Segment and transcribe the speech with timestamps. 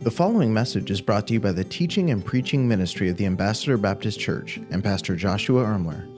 [0.00, 3.26] The following message is brought to you by the teaching and preaching ministry of the
[3.26, 6.17] Ambassador Baptist Church and Pastor Joshua Ermler.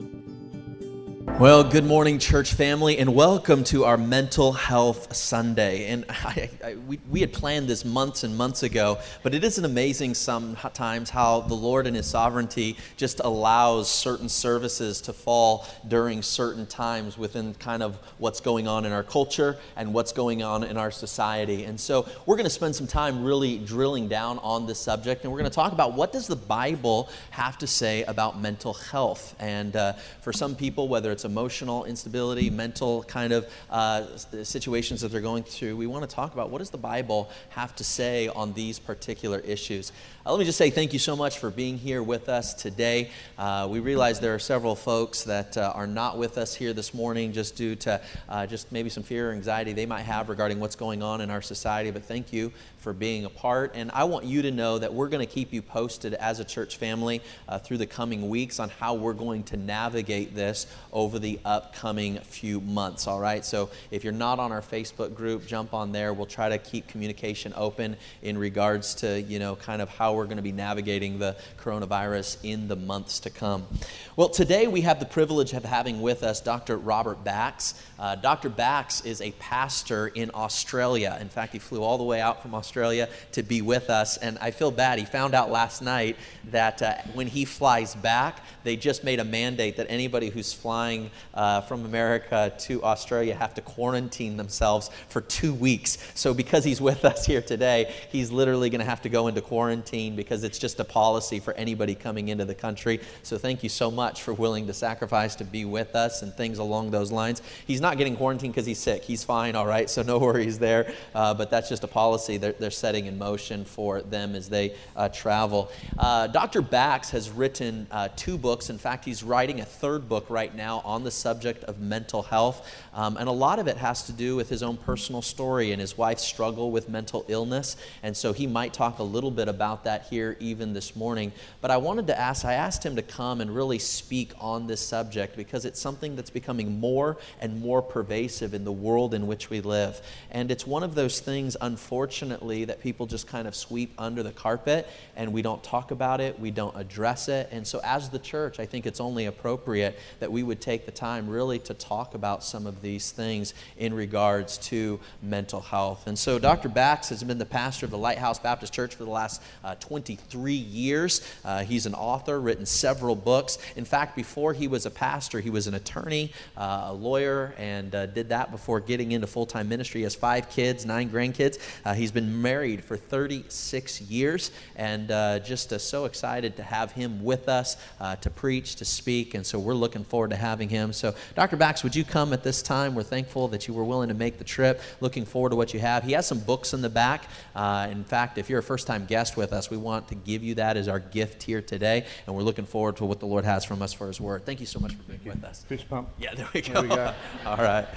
[1.41, 5.87] Well, good morning, church family, and welcome to our Mental Health Sunday.
[5.87, 9.65] And I, I, we, we had planned this months and months ago, but it isn't
[9.65, 16.21] amazing sometimes how the Lord in His sovereignty just allows certain services to fall during
[16.21, 20.63] certain times within kind of what's going on in our culture and what's going on
[20.63, 21.63] in our society.
[21.63, 25.33] And so we're going to spend some time really drilling down on this subject, and
[25.33, 29.35] we're going to talk about what does the Bible have to say about mental health.
[29.39, 34.05] And uh, for some people, whether it's emotional instability, mental kind of uh,
[34.43, 37.73] situations that they're going through, we want to talk about what does the Bible have
[37.77, 39.93] to say on these particular issues.
[40.23, 43.09] Uh, let me just say thank you so much for being here with us today.
[43.39, 46.93] Uh, we realize there are several folks that uh, are not with us here this
[46.93, 47.99] morning just due to
[48.29, 51.31] uh, just maybe some fear or anxiety they might have regarding what's going on in
[51.31, 53.71] our society, but thank you for being a part.
[53.73, 56.45] And I want you to know that we're going to keep you posted as a
[56.45, 61.17] church family uh, through the coming weeks on how we're going to navigate this over
[61.17, 63.07] the upcoming few months.
[63.07, 63.45] All right.
[63.45, 66.13] So if you're not on our Facebook group, jump on there.
[66.13, 70.25] We'll try to keep communication open in regards to, you know, kind of how we're
[70.25, 73.67] going to be navigating the coronavirus in the months to come.
[74.15, 76.77] Well, today we have the privilege of having with us Dr.
[76.77, 77.81] Robert Bax.
[77.97, 78.49] Uh, Dr.
[78.49, 81.17] Bax is a pastor in Australia.
[81.21, 84.17] In fact, he flew all the way out from Australia to be with us.
[84.17, 84.99] And I feel bad.
[84.99, 86.17] He found out last night
[86.51, 91.11] that uh, when he flies back, they just made a mandate that anybody who's flying
[91.33, 95.97] uh, from America to Australia have to quarantine themselves for two weeks.
[96.15, 99.41] So, because he's with us here today, he's literally going to have to go into
[99.41, 102.99] quarantine because it's just a policy for anybody coming into the country.
[103.23, 106.59] So, thank you so much for willing to sacrifice to be with us and things
[106.59, 107.41] along those lines.
[107.65, 109.03] He's not getting quarantined because he's sick.
[109.03, 110.93] He's fine, all right, so no worries there.
[111.15, 114.73] Uh, but that's just a policy they're, they're, setting in motion for them as they
[114.95, 115.69] uh, travel.
[115.99, 116.61] Uh, Dr.
[116.61, 118.69] Bax has written uh, two books books.
[118.69, 122.69] In fact, he's writing a third book right now on the subject of mental health.
[122.93, 125.79] Um, and a lot of it has to do with his own personal story and
[125.79, 127.77] his wife's struggle with mental illness.
[128.03, 131.31] And so he might talk a little bit about that here even this morning.
[131.61, 134.81] But I wanted to ask, I asked him to come and really speak on this
[134.81, 139.49] subject because it's something that's becoming more and more pervasive in the world in which
[139.49, 140.01] we live.
[140.29, 144.33] And it's one of those things, unfortunately, that people just kind of sweep under the
[144.33, 147.47] carpet and we don't talk about it, we don't address it.
[147.53, 150.87] And so as the church, church, I think it's only appropriate that we would take
[150.87, 156.07] the time really to talk about some of these things in regards to mental health.
[156.07, 156.69] And so Dr.
[156.69, 160.53] Bax has been the pastor of the Lighthouse Baptist Church for the last uh, 23
[160.53, 161.21] years.
[161.45, 163.59] Uh, he's an author, written several books.
[163.75, 167.93] In fact, before he was a pastor, he was an attorney, uh, a lawyer, and
[167.93, 169.99] uh, did that before getting into full time ministry.
[169.99, 171.59] He has five kids, nine grandkids.
[171.85, 177.23] Uh, he's been married for 36 years, and uh, just so excited to have him
[177.23, 177.77] with us
[178.21, 180.93] to preach, to speak, and so we're looking forward to having him.
[180.93, 181.57] So, Dr.
[181.57, 182.95] Bax, would you come at this time?
[182.95, 184.81] We're thankful that you were willing to make the trip.
[184.99, 186.03] Looking forward to what you have.
[186.03, 187.25] He has some books in the back.
[187.55, 190.43] Uh, in fact, if you're a first time guest with us, we want to give
[190.43, 193.45] you that as our gift here today, and we're looking forward to what the Lord
[193.45, 194.45] has from us for His Word.
[194.45, 195.63] Thank you so much for being with us.
[195.63, 196.09] Fish pump.
[196.19, 196.73] Yeah, there we go.
[196.73, 197.13] There we go.
[197.45, 197.87] All right.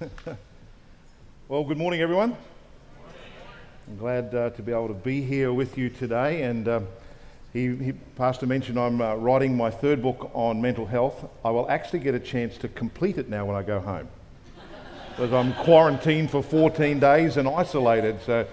[1.48, 2.36] well, good morning, everyone.
[3.88, 6.68] I'm glad uh, to be able to be here with you today and.
[6.68, 6.80] Uh,
[7.52, 11.28] he, he, Pastor mentioned I'm uh, writing my third book on mental health.
[11.44, 14.08] I will actually get a chance to complete it now when I go home.
[15.10, 18.18] because I'm quarantined for 14 days and isolated.
[18.26, 18.46] So,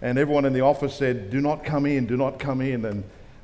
[0.00, 2.84] and everyone in the office said, Do not come in, do not come in.
[2.84, 3.02] And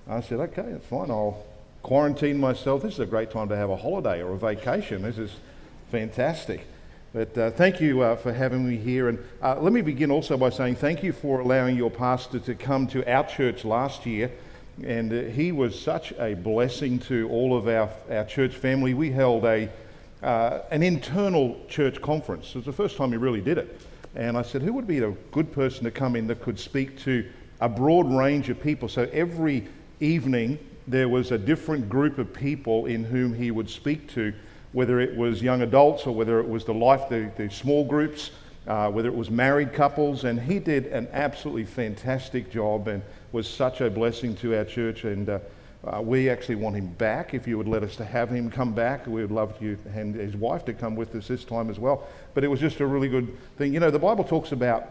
[0.09, 1.11] I said, Okay, that's fine.
[1.11, 1.45] I'll
[1.83, 2.83] quarantine myself.
[2.83, 5.03] This is a great time to have a holiday or a vacation.
[5.03, 5.33] This is
[5.91, 6.67] fantastic.
[7.13, 9.09] But uh, thank you uh, for having me here.
[9.09, 12.55] And uh, let me begin also by saying thank you for allowing your pastor to
[12.55, 14.31] come to our church last year
[14.83, 18.95] and uh, he was such a blessing to all of our, our church family.
[18.95, 19.69] We held a,
[20.23, 22.51] uh, an internal church conference.
[22.51, 23.81] It was the first time he really did it.
[24.15, 26.99] And I said, who would be a good person to come in that could speak
[27.01, 27.29] to
[27.61, 28.89] a broad range of people?
[28.89, 29.67] So every
[30.01, 34.33] evening, there was a different group of people in whom he would speak to,
[34.73, 38.31] whether it was young adults or whether it was the life, the, the small groups,
[38.67, 40.25] uh, whether it was married couples.
[40.25, 42.89] And he did an absolutely fantastic job.
[42.89, 43.03] And
[43.35, 45.41] was such a blessing to our church, and uh,
[45.85, 47.35] uh, we actually want him back.
[47.35, 50.15] If you would let us to have him come back, we would love you and
[50.15, 52.07] his wife to come with us this time as well.
[52.33, 53.75] But it was just a really good thing.
[53.75, 54.87] You know, the Bible talks about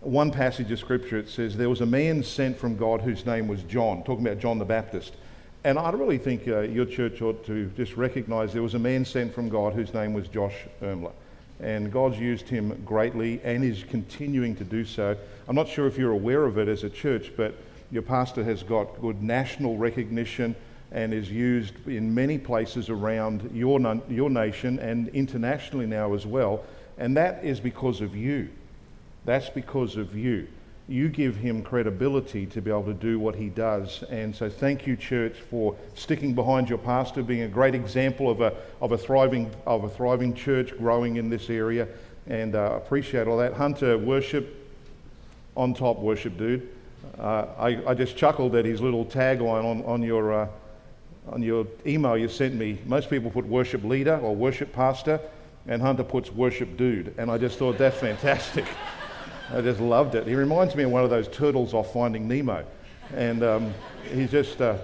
[0.00, 1.16] one passage of scripture.
[1.16, 4.40] It says there was a man sent from God whose name was John, talking about
[4.40, 5.14] John the Baptist.
[5.62, 9.04] And I really think uh, your church ought to just recognize there was a man
[9.04, 11.12] sent from God whose name was Josh Ermler.
[11.62, 15.16] And God's used him greatly and is continuing to do so.
[15.48, 17.54] I'm not sure if you're aware of it as a church, but
[17.90, 20.56] your pastor has got good national recognition
[20.90, 26.64] and is used in many places around your, your nation and internationally now as well.
[26.98, 28.50] And that is because of you.
[29.24, 30.48] That's because of you.
[30.88, 34.02] You give him credibility to be able to do what he does.
[34.10, 38.40] And so, thank you, church, for sticking behind your pastor, being a great example of
[38.40, 41.86] a, of a, thriving, of a thriving church growing in this area.
[42.26, 43.54] And uh, appreciate all that.
[43.54, 44.62] Hunter, worship,
[45.56, 46.68] on top worship, dude.
[47.18, 50.48] Uh, I, I, just chuckled at his little tagline on, on, your, uh,
[51.30, 52.78] on your email you sent me.
[52.86, 55.20] Most people put worship leader or worship pastor,
[55.66, 57.14] and Hunter puts worship dude.
[57.18, 58.64] And I just thought that's fantastic.
[59.50, 60.26] I just loved it.
[60.26, 62.64] He reminds me of one of those turtles off Finding Nemo.
[63.14, 63.74] And um,
[64.12, 64.78] he's just, uh,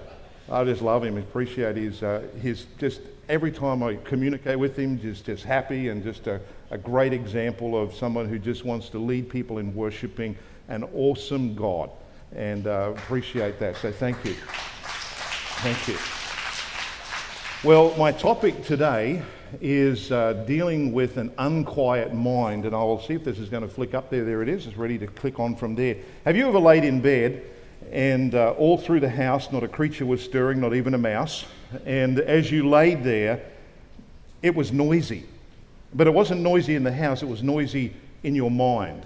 [0.51, 4.99] I just love him, appreciate his, uh, his just every time I communicate with him,
[4.99, 6.41] just, just happy and just a,
[6.71, 10.35] a great example of someone who just wants to lead people in worshiping
[10.67, 11.89] an awesome God
[12.35, 13.77] and uh, appreciate that.
[13.77, 14.35] So thank you.
[15.61, 15.97] Thank you.
[17.67, 19.21] Well, my topic today
[19.61, 23.63] is uh, dealing with an unquiet mind, and I will see if this is going
[23.63, 24.23] to flick up there.
[24.23, 24.67] There it is.
[24.67, 25.97] It's ready to click on from there.
[26.25, 27.43] Have you ever laid in bed
[27.91, 31.45] and uh, all through the house, not a creature was stirring, not even a mouse,
[31.85, 33.43] and as you laid there,
[34.41, 35.25] it was noisy.
[35.93, 37.93] But it wasn't noisy in the house, it was noisy
[38.23, 39.05] in your mind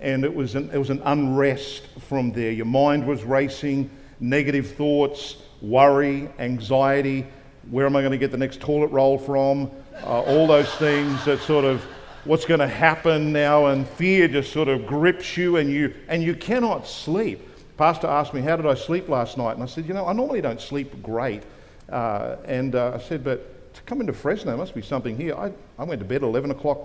[0.00, 2.50] and it was, an, it was an unrest from there.
[2.50, 3.90] Your mind was racing,
[4.20, 7.26] negative thoughts, worry, anxiety.
[7.70, 9.70] Where am I going to get the next toilet roll from?
[10.02, 11.84] Uh, all those things that sort of
[12.24, 16.22] what's going to happen now, and fear just sort of grips you, and you and
[16.22, 17.40] you cannot sleep.
[17.76, 20.12] Pastor asked me, "How did I sleep last night?" And I said, "You know, I
[20.12, 21.42] normally don't sleep great."
[21.90, 25.52] Uh, and uh, I said, "But to come into Fresno must be something here." I,
[25.78, 26.78] I went to bed at 11 o'clock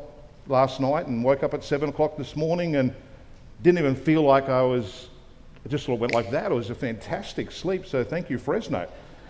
[0.48, 2.94] last night and woke up at 7 o'clock this morning and
[3.62, 5.10] didn't even feel like I was,
[5.64, 6.52] it just sort of went like that.
[6.52, 7.86] It was a fantastic sleep.
[7.86, 8.88] So thank you, Fresno.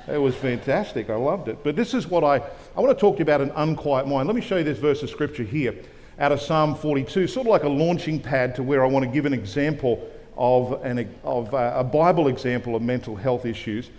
[0.07, 1.09] It was fantastic.
[1.09, 1.63] I loved it.
[1.63, 2.37] But this is what I,
[2.75, 4.27] I want to talk to you about an unquiet mind.
[4.27, 5.75] Let me show you this verse of scripture here
[6.19, 9.11] out of Psalm 42, sort of like a launching pad to where I want to
[9.11, 13.89] give an example of, an, of uh, a Bible example of mental health issues.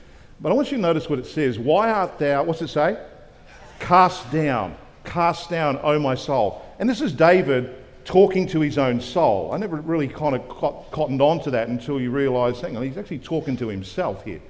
[0.40, 1.58] But I want you to notice what it says.
[1.58, 2.98] Why art thou, what's it say?
[3.78, 4.76] Cast down.
[5.04, 6.64] Cast down, O my soul.
[6.78, 9.52] And this is David talking to his own soul.
[9.52, 10.48] I never really kind of
[10.90, 14.40] cottoned on to that until you realise, hang on, he's actually talking to himself here.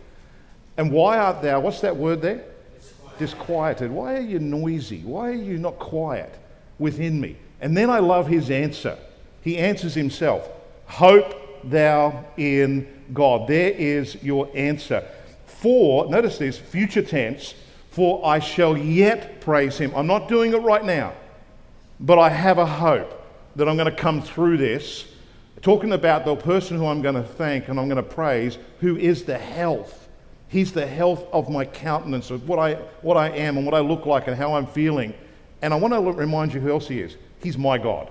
[0.77, 2.45] And why art thou, what's that word there?
[2.79, 3.19] Disquieted.
[3.19, 3.91] Disquieted.
[3.91, 5.01] Why are you noisy?
[5.01, 6.35] Why are you not quiet
[6.79, 7.37] within me?
[7.61, 8.99] And then I love his answer.
[9.43, 10.49] He answers himself
[10.87, 11.35] Hope
[11.65, 13.49] thou in God.
[13.49, 15.07] There is your answer.
[15.47, 17.55] For, notice this, future tense,
[17.91, 19.93] for I shall yet praise him.
[19.95, 21.13] I'm not doing it right now,
[22.01, 23.23] but I have a hope
[23.55, 25.07] that I'm going to come through this,
[25.61, 28.97] talking about the person who I'm going to thank and I'm going to praise, who
[28.97, 30.02] is the health.
[30.53, 33.81] He's the health of my countenance, of what I, what I am and what I
[33.81, 35.15] look like and how I'm feeling.
[35.63, 37.17] And I want to remind you who else He is.
[37.43, 38.11] He's my God.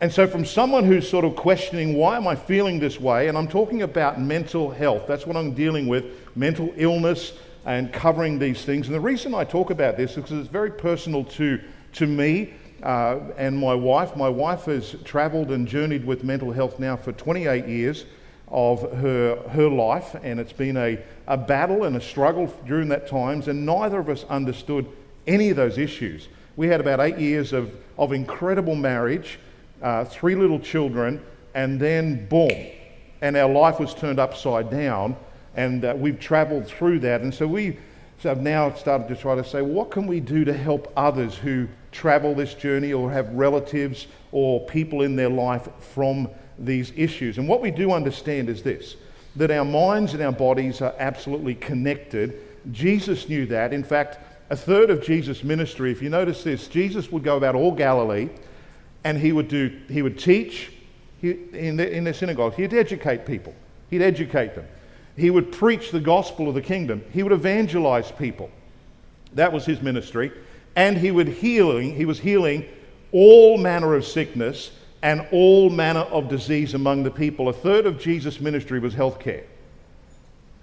[0.00, 3.28] And so, from someone who's sort of questioning, why am I feeling this way?
[3.28, 5.02] And I'm talking about mental health.
[5.06, 7.34] That's what I'm dealing with mental illness
[7.66, 8.86] and covering these things.
[8.86, 11.60] And the reason I talk about this is because it's very personal to,
[11.92, 14.16] to me uh, and my wife.
[14.16, 18.06] My wife has traveled and journeyed with mental health now for 28 years
[18.54, 23.08] of her, her life, and it's been a, a battle and a struggle during that
[23.08, 24.86] times, and neither of us understood
[25.26, 26.28] any of those issues.
[26.54, 29.40] We had about eight years of, of incredible marriage,
[29.82, 31.20] uh, three little children,
[31.54, 32.68] and then boom,
[33.20, 35.16] and our life was turned upside down,
[35.56, 37.22] and uh, we've traveled through that.
[37.22, 37.76] And so we
[38.22, 41.66] have now started to try to say, what can we do to help others who
[41.90, 47.38] travel this journey or have relatives or people in their life from these issues.
[47.38, 48.96] And what we do understand is this
[49.36, 52.40] that our minds and our bodies are absolutely connected.
[52.70, 53.72] Jesus knew that.
[53.72, 54.18] In fact,
[54.48, 58.28] a third of Jesus' ministry, if you notice this, Jesus would go about all Galilee
[59.02, 60.72] and he would, do, he would teach
[61.20, 62.54] in, the, in the synagogue.
[62.54, 63.54] He'd educate people,
[63.90, 64.68] he'd educate them.
[65.16, 68.50] He would preach the gospel of the kingdom, he would evangelize people.
[69.32, 70.30] That was his ministry
[70.76, 72.66] and he would healing, he was healing
[73.12, 74.72] all manner of sickness
[75.04, 77.50] and all manner of disease among the people.
[77.50, 79.44] A third of Jesus' ministry was healthcare.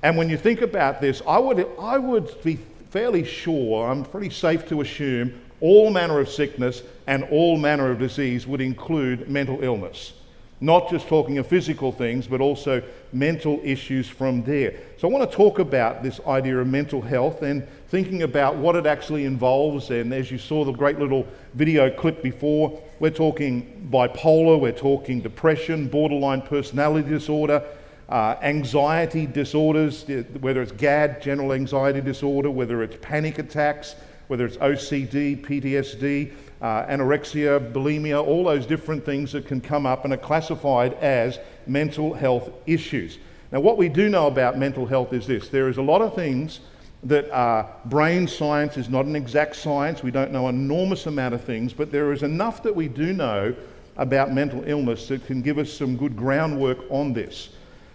[0.02, 2.58] And when you think about this, I would, I would be
[2.90, 8.00] fairly sure, I'm pretty safe to assume, all manner of sickness and all manner of
[8.00, 10.14] disease would include mental illness.
[10.62, 14.76] Not just talking of physical things, but also mental issues from there.
[14.98, 18.76] So I want to talk about this idea of mental health and thinking about what
[18.76, 19.90] it actually involves.
[19.90, 21.26] And as you saw the great little
[21.56, 27.64] video clip before, we're talking bipolar, we're talking depression, borderline personality disorder,
[28.08, 30.06] uh, anxiety disorders,
[30.42, 33.96] whether it's GAD, general anxiety disorder, whether it's panic attacks,
[34.28, 40.06] whether it's OCD, PTSD, uh, anorexia, bulimia, all those different things that can come up
[40.06, 43.18] and are classified as mental health issues.
[43.52, 46.16] Now, what we do know about mental health is this there is a lot of
[46.16, 46.62] things
[47.04, 50.04] that brain science is not an exact science.
[50.04, 53.12] We don't know an enormous amount of things, but there is enough that we do
[53.12, 53.56] know
[53.98, 57.50] about mental illness that can give us some good groundwork on this.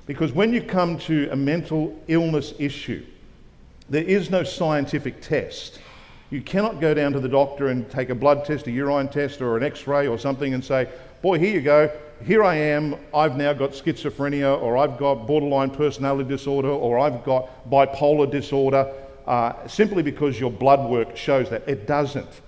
[0.06, 3.04] Because when you come to a mental illness issue,
[3.88, 5.80] there is no scientific test.
[6.30, 9.40] You cannot go down to the doctor and take a blood test, a urine test,
[9.40, 10.88] or an x ray or something and say,
[11.22, 11.90] Boy, here you go.
[12.24, 12.96] Here I am.
[13.14, 18.92] I've now got schizophrenia, or I've got borderline personality disorder, or I've got bipolar disorder,
[19.26, 21.68] uh, simply because your blood work shows that.
[21.68, 22.40] It doesn't.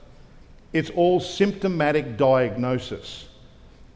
[0.73, 3.27] It's all symptomatic diagnosis.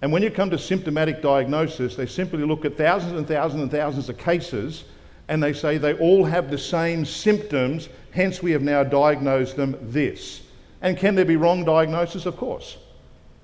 [0.00, 3.70] And when you come to symptomatic diagnosis, they simply look at thousands and thousands and
[3.70, 4.84] thousands of cases
[5.28, 9.76] and they say they all have the same symptoms, hence, we have now diagnosed them
[9.80, 10.42] this.
[10.80, 12.26] And can there be wrong diagnosis?
[12.26, 12.76] Of course,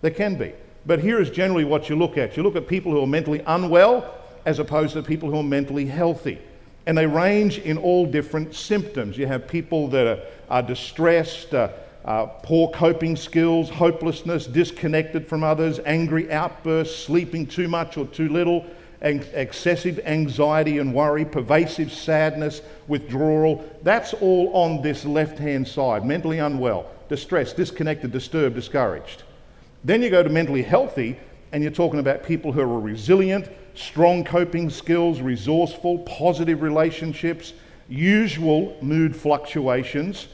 [0.02, 0.52] there can be.
[0.86, 3.42] But here is generally what you look at you look at people who are mentally
[3.46, 6.38] unwell as opposed to people who are mentally healthy.
[6.86, 9.18] And they range in all different symptoms.
[9.18, 11.68] You have people that are, are distressed, uh,
[12.06, 18.30] uh, poor coping skills, hopelessness, disconnected from others, angry outbursts, sleeping too much or too
[18.30, 18.64] little,
[19.00, 23.64] excessive anxiety and worry, pervasive sadness, withdrawal.
[23.82, 26.04] That's all on this left hand side.
[26.04, 29.22] Mentally unwell, distressed, disconnected, disturbed, discouraged.
[29.84, 31.18] Then you go to mentally healthy,
[31.52, 37.52] and you're talking about people who are resilient, strong coping skills, resourceful, positive relationships,
[37.88, 40.28] usual mood fluctuations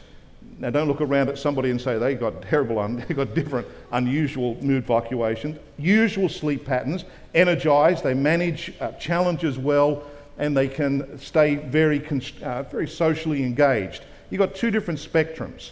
[0.58, 3.66] now, don't look around at somebody and say they've got terrible, un- they got different,
[3.92, 5.58] unusual mood fluctuations.
[5.78, 10.02] Usual sleep patterns, energized, they manage uh, challenges well,
[10.38, 12.02] and they can stay very,
[12.42, 14.04] uh, very socially engaged.
[14.30, 15.70] You've got two different spectrums.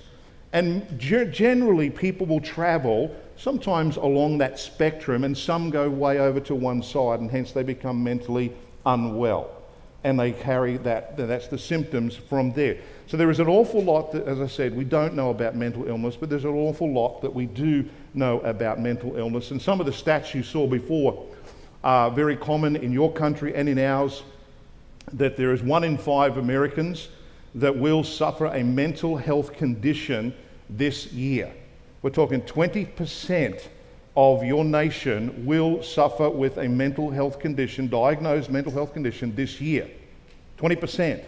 [0.52, 6.40] And ge- generally, people will travel sometimes along that spectrum, and some go way over
[6.40, 8.52] to one side, and hence they become mentally
[8.84, 9.50] unwell.
[10.04, 12.78] And they carry that, that's the symptoms from there.
[13.06, 15.86] So there is an awful lot that, as I said, we don't know about mental
[15.88, 19.52] illness, but there's an awful lot that we do know about mental illness.
[19.52, 21.24] And some of the stats you saw before
[21.84, 24.22] are very common in your country and in ours
[25.12, 27.08] that there is one in five Americans
[27.54, 30.34] that will suffer a mental health condition
[30.70, 31.52] this year.
[32.02, 33.68] We're talking 20%
[34.16, 39.60] of your nation will suffer with a mental health condition, diagnosed mental health condition this
[39.60, 39.88] year.
[40.58, 41.18] 20%.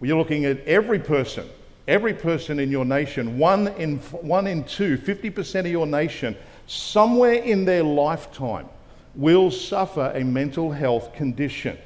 [0.00, 1.48] Well, you're looking at every person,
[1.88, 7.34] every person in your nation, one in, one in two, 50% of your nation, somewhere
[7.34, 8.68] in their lifetime
[9.16, 11.78] will suffer a mental health condition,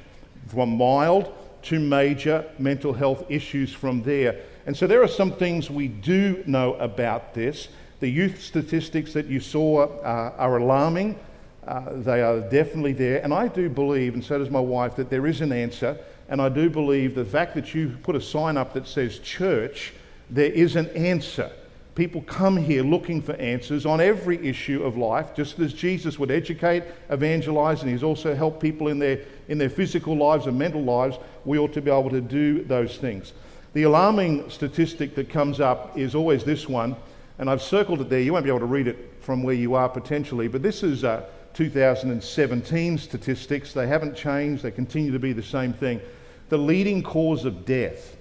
[0.47, 4.39] from mild to major mental health issues from there.
[4.65, 7.69] And so there are some things we do know about this.
[7.99, 11.19] The youth statistics that you saw uh, are alarming.
[11.67, 13.21] Uh, they are definitely there.
[13.23, 15.97] And I do believe, and so does my wife, that there is an answer.
[16.29, 19.93] And I do believe the fact that you put a sign up that says church,
[20.29, 21.51] there is an answer.
[21.99, 26.31] People come here looking for answers on every issue of life, just as Jesus would
[26.31, 30.81] educate, evangelize, and he's also helped people in their, in their physical lives and mental
[30.81, 31.17] lives.
[31.43, 33.33] We ought to be able to do those things.
[33.73, 36.95] The alarming statistic that comes up is always this one,
[37.37, 38.21] and I've circled it there.
[38.21, 41.03] You won't be able to read it from where you are potentially, but this is
[41.03, 43.73] uh, 2017 statistics.
[43.73, 45.99] They haven't changed, they continue to be the same thing
[46.47, 48.15] the leading cause of death,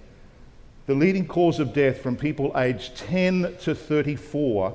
[0.89, 4.75] the leading cause of death from people aged 10 to 34,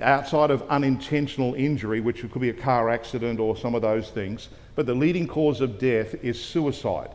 [0.00, 4.50] outside of unintentional injury, which could be a car accident or some of those things,
[4.76, 7.10] but the leading cause of death is suicide.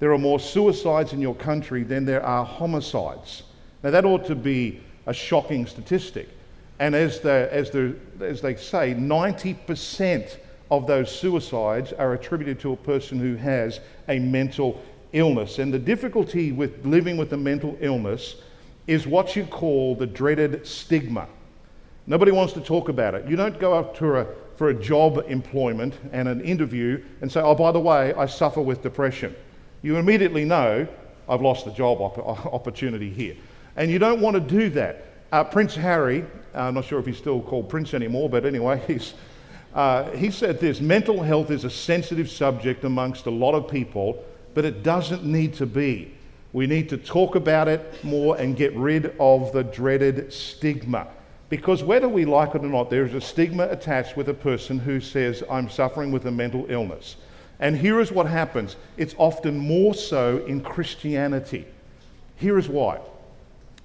[0.00, 3.44] There are more suicides in your country than there are homicides.
[3.84, 6.28] Now, that ought to be a shocking statistic.
[6.80, 10.36] And as, the, as, the, as they say, 90%
[10.68, 14.82] of those suicides are attributed to a person who has a mental
[15.14, 15.58] illness.
[15.58, 18.36] And the difficulty with living with a mental illness
[18.86, 21.26] is what you call the dreaded stigma.
[22.06, 23.26] Nobody wants to talk about it.
[23.26, 27.40] You don't go up to a, for a job employment and an interview and say,
[27.40, 29.34] oh, by the way, I suffer with depression.
[29.80, 30.86] You immediately know
[31.28, 32.18] I've lost the job op-
[32.52, 33.36] opportunity here.
[33.76, 35.06] And you don't want to do that.
[35.32, 36.22] Uh, Prince Harry,
[36.54, 39.14] uh, I'm not sure if he's still called Prince anymore, but anyway, he's,
[39.74, 44.22] Uh, he said this mental health is a sensitive subject amongst a lot of people,
[44.54, 46.14] but it doesn't need to be.
[46.52, 51.08] We need to talk about it more and get rid of the dreaded stigma.
[51.48, 54.78] Because whether we like it or not, there is a stigma attached with a person
[54.78, 57.16] who says, I'm suffering with a mental illness.
[57.58, 61.66] And here is what happens it's often more so in Christianity.
[62.36, 63.00] Here is why.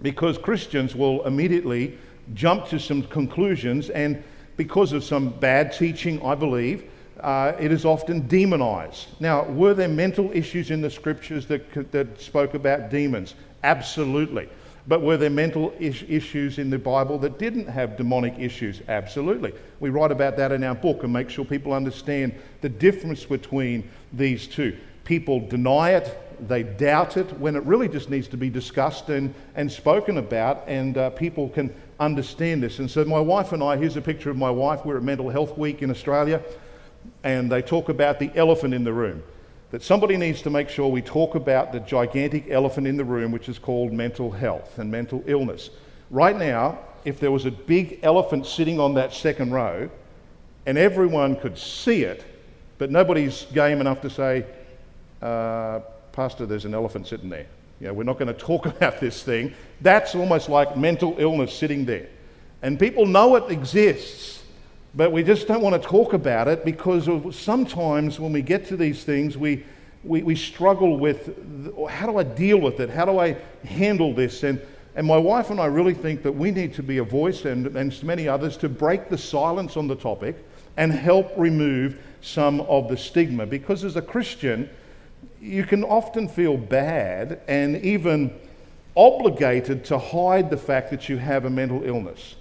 [0.01, 1.97] Because Christians will immediately
[2.33, 4.23] jump to some conclusions, and
[4.57, 6.89] because of some bad teaching, I believe,
[7.21, 9.07] uh, it is often demonized.
[9.19, 13.35] Now, were there mental issues in the scriptures that, that spoke about demons?
[13.63, 14.49] Absolutely.
[14.88, 18.81] But were there mental is- issues in the Bible that didn't have demonic issues?
[18.88, 19.53] Absolutely.
[19.79, 23.89] We write about that in our book and make sure people understand the difference between
[24.13, 24.77] these two.
[25.03, 29.33] People deny it, they doubt it, when it really just needs to be discussed and,
[29.55, 32.79] and spoken about, and uh, people can understand this.
[32.79, 34.85] And so, my wife and I, here's a picture of my wife.
[34.85, 36.41] We're at Mental Health Week in Australia,
[37.23, 39.23] and they talk about the elephant in the room
[39.71, 43.31] that somebody needs to make sure we talk about the gigantic elephant in the room,
[43.31, 45.69] which is called mental health and mental illness.
[46.09, 49.89] Right now, if there was a big elephant sitting on that second row
[50.65, 52.25] and everyone could see it,
[52.77, 54.45] but nobody's game enough to say,
[55.21, 55.79] uh,
[56.13, 57.45] Pastor, there's an elephant sitting there.
[57.79, 59.53] You know, we're not going to talk about this thing.
[59.81, 62.07] That's almost like mental illness sitting there.
[62.61, 64.38] And people know it exists,
[64.96, 68.77] but we just don't want to talk about it because sometimes when we get to
[68.77, 69.63] these things, we,
[70.03, 71.36] we, we struggle with
[71.89, 72.89] how do I deal with it?
[72.89, 74.43] How do I handle this?
[74.43, 74.60] And,
[74.96, 77.67] and my wife and I really think that we need to be a voice, and,
[77.77, 80.43] and many others, to break the silence on the topic
[80.75, 83.46] and help remove some of the stigma.
[83.46, 84.69] Because as a Christian,
[85.39, 88.34] you can often feel bad and even
[88.96, 92.36] obligated to hide the fact that you have a mental illness.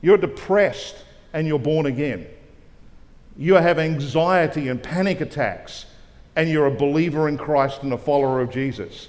[0.00, 0.96] You're depressed
[1.32, 2.26] and you're born again.
[3.36, 5.86] You have anxiety and panic attacks,
[6.36, 9.08] and you're a believer in Christ and a follower of Jesus.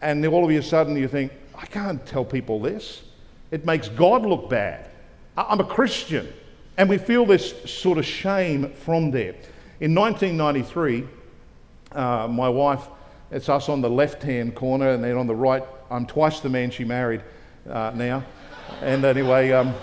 [0.00, 3.02] And all of a sudden you think, I can't tell people this.
[3.50, 4.90] It makes God look bad.
[5.36, 6.32] I'm a Christian.
[6.76, 9.34] And we feel this sort of shame from there.
[9.80, 11.04] In 1993,
[11.92, 12.88] uh, my wife,
[13.30, 16.48] it's us on the left hand corner, and then on the right, I'm twice the
[16.48, 17.22] man she married
[17.68, 18.24] uh, now.
[18.80, 19.74] And anyway, um,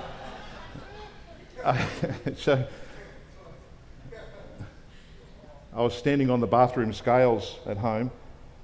[2.37, 2.65] so
[5.73, 8.11] I was standing on the bathroom scales at home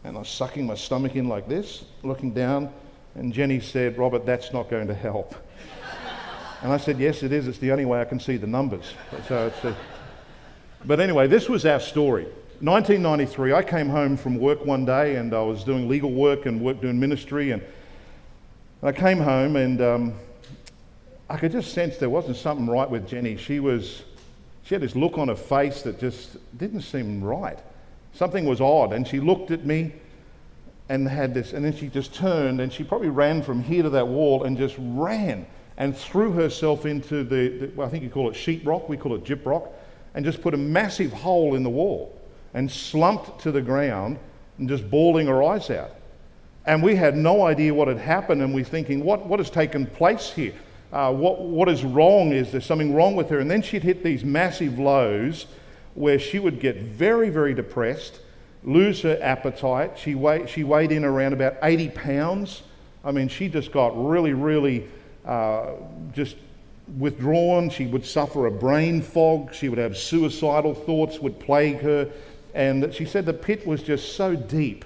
[0.03, 2.71] and I was sucking my stomach in like this, looking down,
[3.15, 5.35] and Jenny said, Robert, that's not going to help.
[6.61, 7.47] and I said, Yes, it is.
[7.47, 8.93] It's the only way I can see the numbers.
[9.27, 9.75] So a...
[10.85, 12.25] But anyway, this was our story.
[12.61, 16.61] 1993, I came home from work one day and I was doing legal work and
[16.61, 17.51] work doing ministry.
[17.51, 17.61] And
[18.83, 20.13] I came home and um,
[21.29, 23.35] I could just sense there wasn't something right with Jenny.
[23.37, 24.03] She was,
[24.63, 27.59] she had this look on her face that just didn't seem right.
[28.13, 29.93] Something was odd, and she looked at me
[30.87, 33.89] and had this, and then she just turned and she probably ran from here to
[33.89, 38.09] that wall and just ran and threw herself into the, the well, I think you
[38.09, 39.67] call it sheetrock, we call it gyprock,
[40.13, 42.15] and just put a massive hole in the wall
[42.53, 44.17] and slumped to the ground
[44.59, 45.91] and just bawling her eyes out.
[46.65, 49.85] And we had no idea what had happened, and we're thinking, what, what has taken
[49.85, 50.53] place here?
[50.95, 52.31] Uh, what, what is wrong?
[52.31, 53.39] Is there something wrong with her?
[53.39, 55.45] And then she'd hit these massive lows
[55.93, 58.21] where she would get very, very depressed,
[58.63, 59.99] lose her appetite.
[59.99, 60.15] She,
[60.47, 62.63] she weighed in around about 80 pounds.
[63.03, 64.87] I mean, she just got really, really
[65.25, 65.71] uh,
[66.13, 66.37] just
[66.97, 67.69] withdrawn.
[67.69, 69.53] She would suffer a brain fog.
[69.53, 72.09] She would have suicidal thoughts would plague her.
[72.53, 74.85] And she said the pit was just so deep,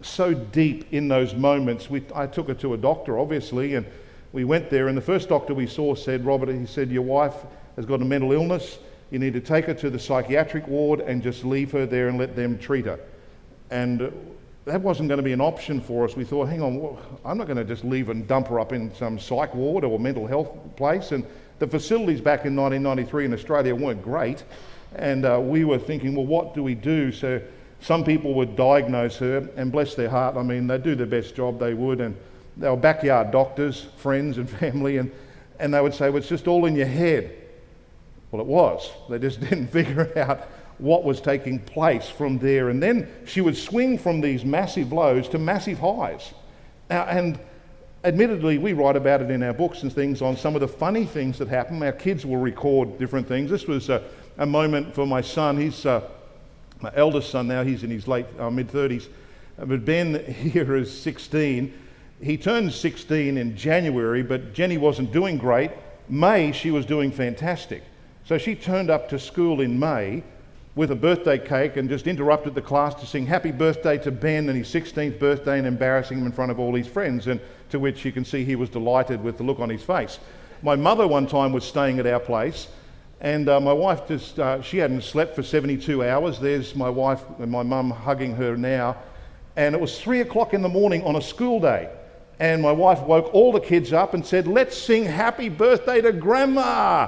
[0.00, 1.90] so deep in those moments.
[1.90, 3.84] We, I took her to a doctor, obviously, and
[4.32, 7.34] we went there, and the first doctor we saw said, Robert, he said, Your wife
[7.76, 8.78] has got a mental illness.
[9.10, 12.18] You need to take her to the psychiatric ward and just leave her there and
[12.18, 12.98] let them treat her.
[13.70, 14.12] And
[14.64, 16.16] that wasn't going to be an option for us.
[16.16, 18.94] We thought, hang on, I'm not going to just leave and dump her up in
[18.94, 21.12] some psych ward or mental health place.
[21.12, 21.26] And
[21.58, 24.44] the facilities back in 1993 in Australia weren't great.
[24.94, 27.12] And uh, we were thinking, well, what do we do?
[27.12, 27.42] So
[27.80, 31.34] some people would diagnose her, and bless their heart, I mean, they'd do the best
[31.34, 32.00] job they would.
[32.00, 32.16] And
[32.56, 35.10] they were backyard doctors, friends and family, and,
[35.58, 37.36] and they would say, well, it's just all in your head.
[38.30, 38.90] Well, it was.
[39.08, 42.68] They just didn't figure out what was taking place from there.
[42.68, 46.32] And then she would swing from these massive lows to massive highs.
[46.90, 47.38] Now, and
[48.04, 51.04] admittedly, we write about it in our books and things on some of the funny
[51.04, 51.82] things that happen.
[51.82, 53.50] Our kids will record different things.
[53.50, 54.02] This was a,
[54.38, 55.56] a moment for my son.
[55.56, 56.08] He's uh,
[56.82, 59.08] my eldest son now, he's in his late uh, mid 30s.
[59.56, 61.72] But Ben here is 16
[62.22, 65.72] he turned 16 in January, but Jenny wasn't doing great.
[66.08, 67.82] May, she was doing fantastic.
[68.24, 70.22] So she turned up to school in May
[70.74, 74.48] with a birthday cake and just interrupted the class to sing happy birthday to Ben
[74.48, 77.26] and his 16th birthday and embarrassing him in front of all his friends.
[77.26, 80.20] And to which you can see he was delighted with the look on his face.
[80.62, 82.68] My mother one time was staying at our place
[83.20, 86.38] and uh, my wife just, uh, she hadn't slept for 72 hours.
[86.38, 88.96] There's my wife and my mum hugging her now.
[89.56, 91.90] And it was three o'clock in the morning on a school day.
[92.42, 96.10] And my wife woke all the kids up and said, Let's sing happy birthday to
[96.10, 97.06] grandma.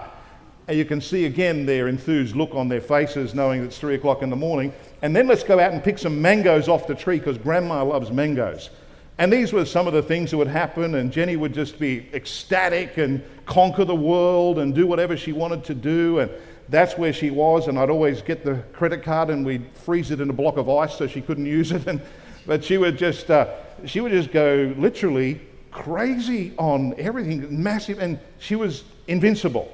[0.69, 4.23] And you can see again their enthused look on their faces, knowing it's three o'clock
[4.23, 4.73] in the morning.
[5.03, 8.13] And then let's go out and pick some mangoes off the tree because grandma loves
[8.13, 8.71] mangoes.
[9.19, 12.09] And these were some of the things that would happen, and Jenny would just be
[12.15, 16.21] ecstatic and conquer the world and do whatever she wanted to do.
[16.21, 16.31] And
[16.69, 17.67] that's where she was.
[17.67, 20.71] And I'd always get the credit card and we'd freeze it in a block of
[20.71, 21.89] ice so she couldn't use it.
[21.89, 22.01] And,
[22.47, 23.49] but she would just, uh,
[23.87, 29.73] she would just go literally crazy on everything, massive, and she was invincible.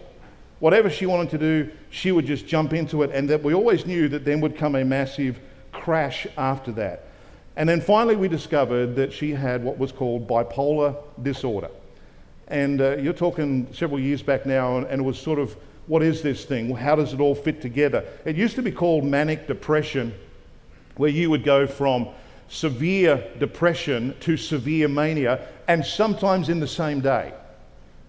[0.59, 3.87] Whatever she wanted to do, she would just jump into it, and that we always
[3.87, 5.41] knew that then would come a massive
[5.73, 7.07] crash after that.
[7.57, 11.71] And then finally, we discovered that she had what was called bipolar disorder.
[12.49, 15.57] And uh, you're talking several years back now, and, and it was sort of,
[15.87, 16.75] what is this thing?
[16.75, 18.05] How does it all fit together?
[18.25, 20.15] It used to be called manic depression,
[20.97, 22.09] where you would go from
[22.51, 27.33] severe depression to severe mania, and sometimes in the same day.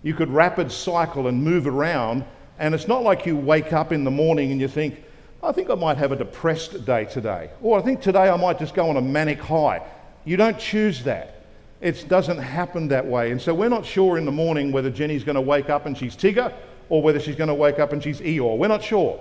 [0.01, 2.25] You could rapid cycle and move around,
[2.57, 5.03] and it's not like you wake up in the morning and you think,
[5.43, 8.57] I think I might have a depressed day today, or I think today I might
[8.57, 9.81] just go on a manic high.
[10.25, 11.43] You don't choose that.
[11.79, 13.31] It doesn't happen that way.
[13.31, 15.95] And so we're not sure in the morning whether Jenny's going to wake up and
[15.95, 16.53] she's Tigger
[16.89, 18.57] or whether she's going to wake up and she's Eeyore.
[18.57, 19.19] We're not sure.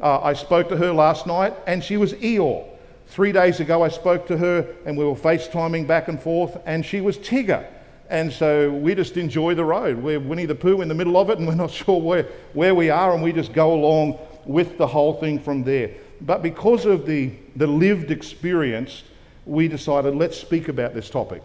[0.00, 2.66] Uh, I spoke to her last night and she was Eeyore.
[3.10, 6.86] Three days ago, I spoke to her and we were FaceTiming back and forth and
[6.86, 7.66] she was Tigger.
[8.08, 9.98] And so we just enjoy the road.
[9.98, 12.72] We're Winnie the Pooh in the middle of it and we're not sure where, where
[12.72, 15.90] we are and we just go along with the whole thing from there.
[16.20, 19.02] But because of the, the lived experience,
[19.44, 21.42] we decided let's speak about this topic.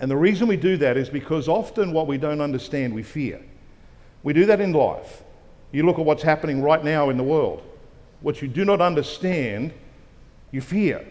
[0.00, 3.40] And the reason we do that is because often what we don't understand, we fear.
[4.22, 5.22] We do that in life.
[5.72, 7.62] You look at what's happening right now in the world.
[8.20, 9.72] What you do not understand,
[10.54, 11.04] you fear.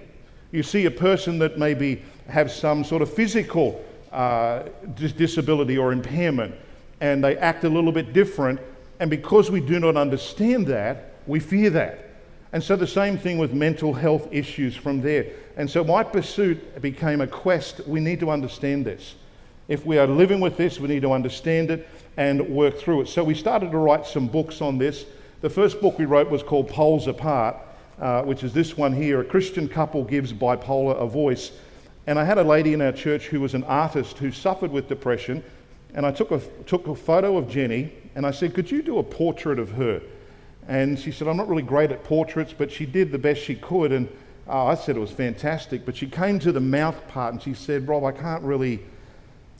[0.52, 4.64] You see a person that maybe have some sort of physical uh,
[4.96, 6.56] disability or impairment,
[7.02, 8.62] and they act a little bit different,
[9.00, 12.10] and because we do not understand that, we fear that.
[12.54, 15.26] And so the same thing with mental health issues from there.
[15.58, 17.82] And so my pursuit became a quest.
[17.88, 19.16] We need to understand this.
[19.68, 23.08] If we are living with this, we need to understand it and work through it.
[23.08, 25.06] So we started to write some books on this.
[25.42, 27.58] The first book we wrote was called Poles Apart,
[28.00, 31.52] uh, which is this one here A Christian Couple Gives Bipolar a Voice.
[32.06, 34.90] And I had a lady in our church who was an artist who suffered with
[34.90, 35.44] depression.
[35.94, 38.98] And I took a, took a photo of Jenny and I said, Could you do
[38.98, 40.02] a portrait of her?
[40.68, 43.56] And she said, I'm not really great at portraits, but she did the best she
[43.56, 43.92] could.
[43.92, 44.08] And
[44.48, 45.86] oh, I said it was fantastic.
[45.86, 48.82] But she came to the mouth part and she said, Rob, I can't really,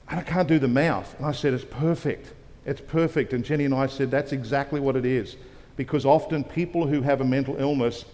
[0.08, 1.14] I can't do the mouth.
[1.18, 2.32] And I said, It's perfect.
[2.66, 3.32] It's perfect.
[3.32, 5.36] And Jenny and I said, That's exactly what it is.
[5.76, 8.04] Because often people who have a mental illness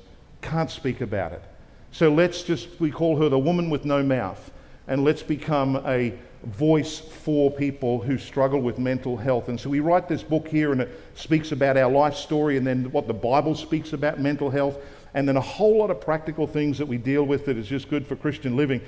[0.42, 1.42] can't speak about it.
[1.92, 4.50] So let's just, we call her the woman with no mouth.
[4.86, 9.48] And let's become a voice for people who struggle with mental health.
[9.48, 12.66] And so we write this book here, and it speaks about our life story and
[12.66, 14.78] then what the Bible speaks about mental health,
[15.14, 17.90] and then a whole lot of practical things that we deal with that is just
[17.90, 18.80] good for Christian living.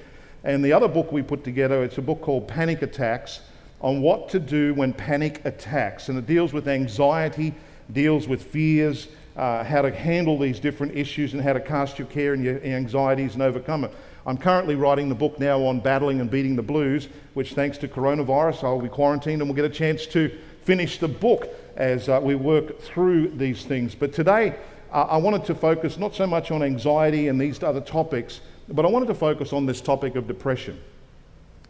[0.45, 3.41] And the other book we put together, it's a book called Panic Attacks
[3.81, 6.09] on what to do when panic attacks.
[6.09, 7.55] And it deals with anxiety,
[7.93, 12.09] deals with fears, uh, how to handle these different issues, and how to cast your
[12.09, 13.93] care and your anxieties and overcome it.
[14.25, 17.89] I'm currently writing the book now on battling and beating the blues, which, thanks to
[17.89, 20.31] coronavirus, I'll be quarantined and we'll get a chance to
[20.63, 23.95] finish the book as uh, we work through these things.
[23.95, 24.55] But today,
[24.93, 28.85] uh, I wanted to focus not so much on anxiety and these other topics, but
[28.85, 30.81] I wanted to focus on this topic of depression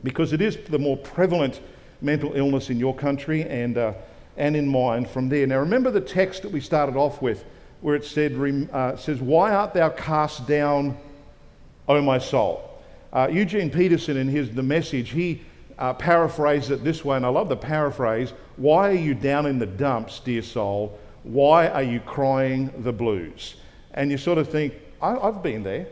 [0.02, 1.60] because it is the more prevalent
[2.02, 3.94] mental illness in your country and, uh,
[4.36, 5.46] and in mine from there.
[5.46, 7.44] Now, remember the text that we started off with
[7.82, 8.32] where it said,
[8.72, 10.96] uh, says, Why art thou cast down?
[11.88, 12.68] O my soul.
[13.12, 15.42] Uh, Eugene Peterson, in his The Message, he
[15.78, 19.58] uh, paraphrased it this way, and I love the paraphrase Why are you down in
[19.58, 20.98] the dumps, dear soul?
[21.24, 23.56] Why are you crying the blues?
[23.94, 25.88] And you sort of think, I've been there.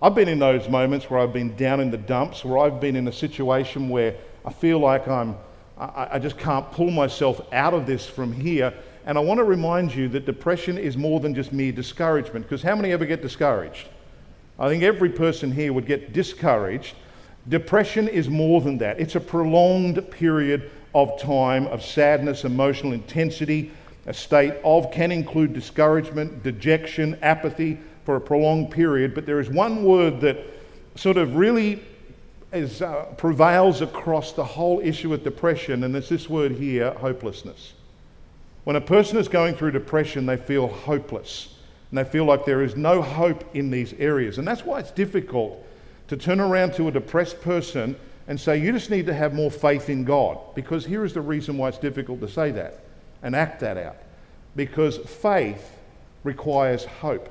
[0.00, 2.96] I've been in those moments where I've been down in the dumps, where I've been
[2.96, 5.36] in a situation where I feel like I'm,
[5.78, 8.74] I, I just can't pull myself out of this from here.
[9.04, 12.62] And I want to remind you that depression is more than just mere discouragement, because
[12.62, 13.88] how many ever get discouraged?
[14.58, 16.94] I think every person here would get discouraged.
[17.48, 23.72] Depression is more than that, it's a prolonged period of time of sadness, emotional intensity,
[24.06, 29.48] a state of can include discouragement, dejection, apathy for a prolonged period, but there is
[29.48, 30.36] one word that
[30.96, 31.82] sort of really
[32.52, 37.72] is, uh, prevails across the whole issue with depression, and it's this word here hopelessness.
[38.64, 41.54] When a person is going through depression, they feel hopeless
[41.90, 44.38] and they feel like there is no hope in these areas.
[44.38, 45.66] And that's why it's difficult
[46.08, 47.96] to turn around to a depressed person
[48.28, 50.38] and say, You just need to have more faith in God.
[50.54, 52.84] Because here is the reason why it's difficult to say that
[53.22, 53.96] and act that out.
[54.56, 55.76] Because faith
[56.24, 57.28] requires hope.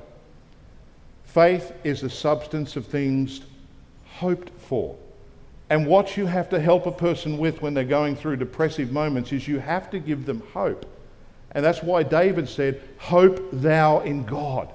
[1.24, 3.40] Faith is the substance of things
[4.06, 4.96] hoped for.
[5.70, 9.32] And what you have to help a person with when they're going through depressive moments
[9.32, 10.86] is you have to give them hope.
[11.54, 14.72] And that's why David said, Hope thou in God.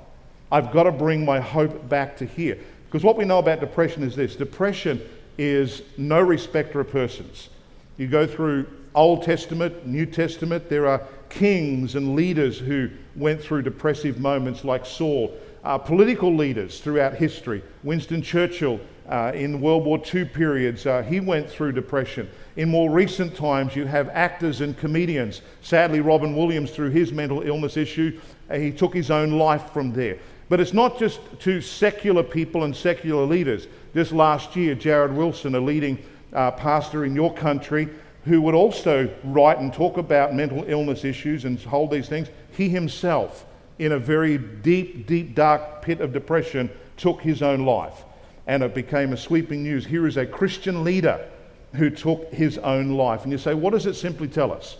[0.52, 2.58] I've got to bring my hope back to here.
[2.86, 5.02] Because what we know about depression is this depression
[5.38, 7.50] is no respecter of persons.
[7.98, 13.64] You go through Old Testament, New Testament, there are kings and leaders who went through
[13.64, 17.62] depressive moments like Saul, uh, political leaders throughout history.
[17.84, 22.30] Winston Churchill uh, in World War II periods, uh, he went through depression.
[22.58, 25.42] In more recent times, you have actors and comedians.
[25.62, 29.94] Sadly, Robin Williams, through his mental illness issue, uh, he took his own life from
[29.94, 30.18] there.
[30.50, 33.68] But it's not just to secular people and secular leaders.
[33.94, 37.88] This last year, Jarrid Wilson, a leading uh, pastor in your country,
[38.26, 42.68] who would also write and talk about mental illness issues and hold these things, he
[42.68, 43.46] himself,
[43.80, 48.04] in a very deep, deep, dark pit of depression, took his own life
[48.48, 49.86] and it became a sweeping news.
[49.86, 51.30] Here is a Christian leader
[51.76, 53.24] who took his own life.
[53.24, 54.78] And you say, what does it simply tell us?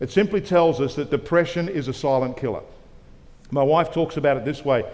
[0.00, 2.62] It simply tells us that depression is a silent killer.
[3.50, 4.84] My wife talks about it this way.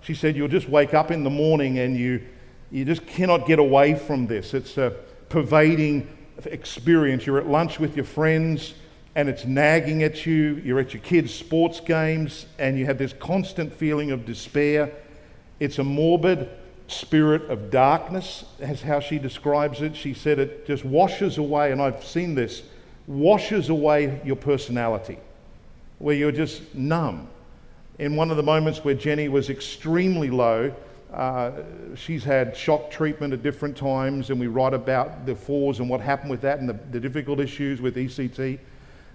[0.00, 2.22] She said, You'll just wake up in the morning and you,
[2.70, 4.54] you just cannot get away from this.
[4.54, 4.96] It's a
[5.28, 6.08] pervading
[6.44, 7.26] experience.
[7.26, 8.74] You're at lunch with your friends
[9.14, 10.62] and it's nagging at you.
[10.64, 14.92] You're at your kids' sports games and you have this constant feeling of despair.
[15.58, 16.48] It's a morbid,
[16.88, 19.96] spirit of darkness, as how she describes it.
[19.96, 22.62] She said it just washes away, and I've seen this,
[23.06, 25.18] washes away your personality,
[25.98, 27.28] where you're just numb.
[27.98, 30.74] In one of the moments where Jenny was extremely low,
[31.12, 31.52] uh,
[31.94, 36.00] she's had shock treatment at different times, and we write about the fours and what
[36.00, 38.58] happened with that and the, the difficult issues with ECT.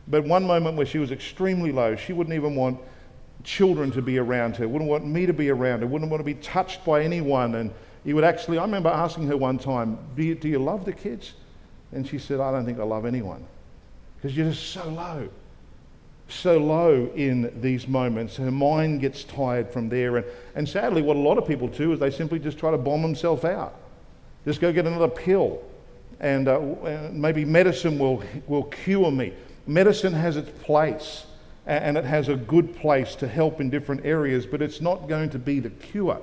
[0.07, 2.79] But one moment where she was extremely low, she wouldn't even want
[3.43, 6.25] children to be around her, wouldn't want me to be around her, wouldn't want to
[6.25, 7.55] be touched by anyone.
[7.55, 7.73] And
[8.03, 10.93] he would actually, I remember asking her one time, do you, do you love the
[10.93, 11.33] kids?
[11.91, 13.45] And she said, I don't think I love anyone.
[14.15, 15.29] Because you're just so low.
[16.27, 18.37] So low in these moments.
[18.37, 20.17] Her mind gets tired from there.
[20.17, 20.25] And,
[20.55, 23.01] and sadly, what a lot of people do is they simply just try to bomb
[23.01, 23.75] themselves out.
[24.45, 25.61] Just go get another pill.
[26.19, 26.61] And uh,
[27.11, 29.33] maybe medicine will, will cure me.
[29.67, 31.25] Medicine has its place
[31.65, 35.29] and it has a good place to help in different areas, but it's not going
[35.29, 36.19] to be the cure.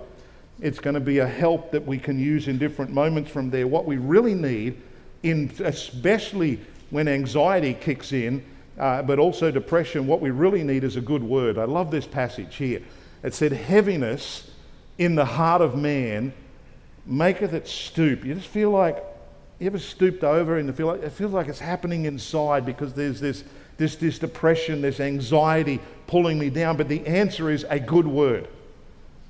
[0.61, 3.69] It's going to be a help that we can use in different moments from there.
[3.69, 4.81] What we really need,
[5.23, 8.45] in, especially when anxiety kicks in,
[8.79, 11.59] uh, but also depression, what we really need is a good word.
[11.59, 12.83] I love this passage here.
[13.23, 14.51] It said, Heaviness
[14.99, 16.33] in the heart of man
[17.07, 18.25] maketh it stoop.
[18.25, 19.05] You just feel like,
[19.59, 23.21] you ever stooped over and feel like, it feels like it's happening inside because there's
[23.21, 23.45] this
[23.79, 26.77] this, this depression, this anxiety pulling me down.
[26.77, 28.49] But the answer is a good word.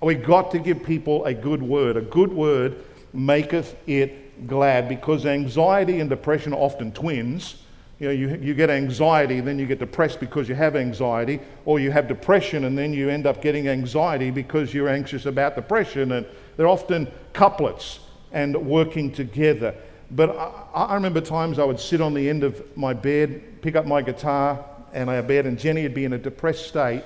[0.01, 1.97] We've got to give people a good word.
[1.97, 2.77] A good word
[3.13, 7.63] maketh it glad because anxiety and depression are often twins.
[7.99, 11.81] You know, you, you get anxiety, then you get depressed because you have anxiety, or
[11.81, 16.13] you have depression and then you end up getting anxiety because you're anxious about depression.
[16.13, 16.25] And
[16.57, 17.99] they're often couplets
[18.33, 19.75] and working together.
[20.11, 23.77] But I, I, remember times I would sit on the end of my bed, pick
[23.77, 27.03] up my guitar, and our bed, and Jenny would be in a depressed state,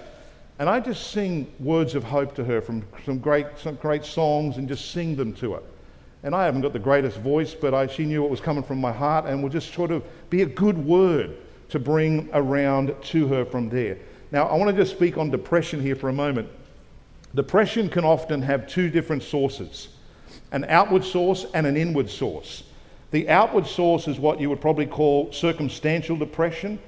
[0.58, 4.56] and I'd just sing words of hope to her from some great, some great songs
[4.56, 5.62] and just sing them to her.
[6.22, 8.80] And I haven't got the greatest voice, but I, she knew it was coming from
[8.80, 11.36] my heart, and would just sort of be a good word
[11.70, 13.98] to bring around to her from there.
[14.30, 16.48] Now, I want to just speak on depression here for a moment.
[17.34, 19.88] Depression can often have two different sources
[20.50, 22.62] an outward source and an inward source.
[23.12, 26.78] The outward source is what you would probably call circumstantial depression.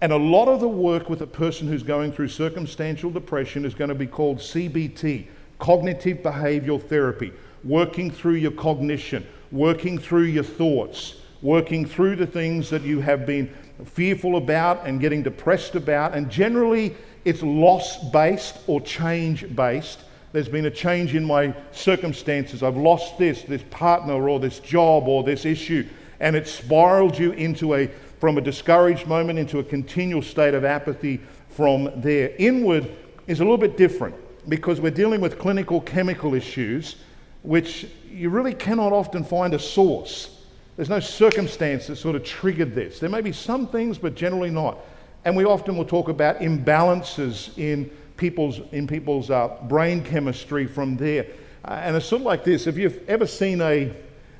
[0.00, 3.74] And a lot of the work with a person who's going through circumstantial depression is
[3.74, 5.26] going to be called CBT,
[5.60, 12.68] cognitive behavioral therapy, working through your cognition, working through your thoughts, working through the things
[12.70, 13.52] that you have been
[13.84, 16.12] fearful about and getting depressed about.
[16.12, 20.00] And generally, it's loss based or change based.
[20.32, 22.62] There's been a change in my circumstances.
[22.62, 25.86] I've lost this, this partner, or this job, or this issue.
[26.20, 27.86] And it spiraled you into a,
[28.20, 32.32] from a discouraged moment into a continual state of apathy from there.
[32.38, 32.90] Inward
[33.26, 34.14] is a little bit different
[34.48, 36.96] because we're dealing with clinical chemical issues,
[37.42, 40.42] which you really cannot often find a source.
[40.76, 43.00] There's no circumstance that sort of triggered this.
[43.00, 44.78] There may be some things, but generally not.
[45.24, 50.98] And we often will talk about imbalances in people's, in people's uh, brain chemistry from
[50.98, 51.26] there.
[51.64, 53.94] Uh, and it's sort of like this if you've ever seen a,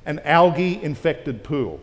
[0.05, 1.79] an algae infected pool,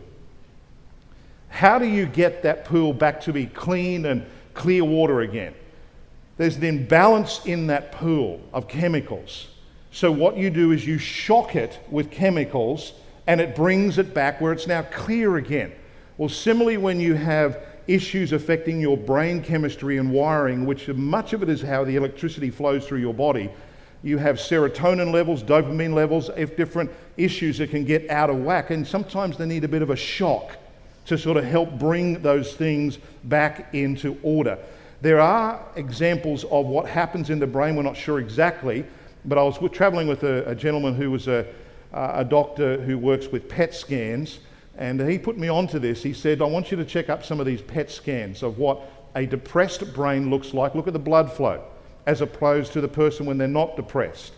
[1.49, 5.53] how do you get that pool back to be clean and clear water again?
[6.37, 9.47] There's an imbalance in that pool of chemicals.
[9.91, 12.93] So, what you do is you shock it with chemicals
[13.25, 15.73] and it brings it back where it's now clear again.
[16.17, 21.43] Well, similarly, when you have issues affecting your brain chemistry and wiring, which much of
[21.43, 23.49] it is how the electricity flows through your body,
[24.03, 28.69] you have serotonin levels, dopamine levels, if different issues that can get out of whack.
[28.69, 30.57] And sometimes they need a bit of a shock
[31.07, 34.57] to sort of help bring those things back into order.
[35.01, 37.75] There are examples of what happens in the brain.
[37.75, 38.85] We're not sure exactly,
[39.25, 41.45] but I was traveling with a, a gentleman who was a,
[41.91, 44.39] a doctor who works with PET scans,
[44.77, 46.03] and he put me onto this.
[46.03, 48.81] He said, I want you to check up some of these PET scans of what
[49.15, 50.75] a depressed brain looks like.
[50.75, 51.63] Look at the blood flow
[52.05, 54.33] as opposed to the person when they're not depressed.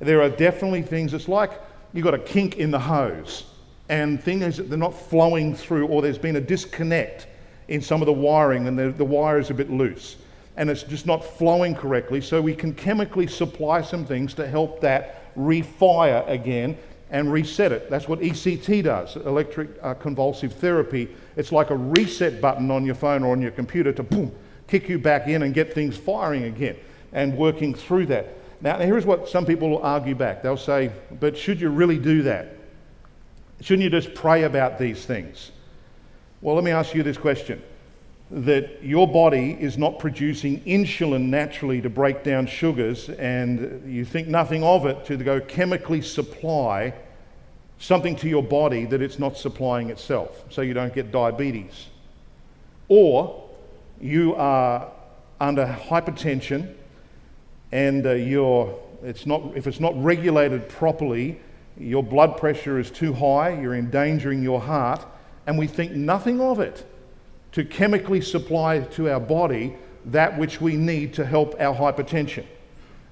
[0.00, 1.52] There are definitely things, it's like
[1.92, 3.46] you've got a kink in the hose
[3.88, 7.28] and things that they're not flowing through, or there's been a disconnect
[7.68, 10.16] in some of the wiring and the, the wire is a bit loose
[10.56, 12.20] and it's just not flowing correctly.
[12.20, 16.76] So we can chemically supply some things to help that refire again
[17.14, 17.88] and reset it.
[17.88, 21.08] That's what ECT does, electric uh, convulsive therapy.
[21.36, 24.34] It's like a reset button on your phone or on your computer to boom,
[24.66, 26.76] kick you back in and get things firing again
[27.12, 28.34] and working through that.
[28.60, 30.42] Now, here's what some people will argue back.
[30.42, 32.56] They'll say, but should you really do that?
[33.60, 35.52] Shouldn't you just pray about these things?
[36.40, 37.62] Well, let me ask you this question
[38.30, 44.26] that your body is not producing insulin naturally to break down sugars, and you think
[44.26, 46.92] nothing of it to go chemically supply
[47.78, 51.88] something to your body that it's not supplying itself, so you don't get diabetes.
[52.88, 53.48] Or
[54.00, 54.90] you are
[55.40, 56.74] under hypertension
[57.72, 61.40] and uh, you're, it's not, if it's not regulated properly,
[61.76, 65.04] your blood pressure is too high, you're endangering your heart,
[65.46, 66.86] and we think nothing of it
[67.52, 69.74] to chemically supply to our body
[70.06, 72.44] that which we need to help our hypertension.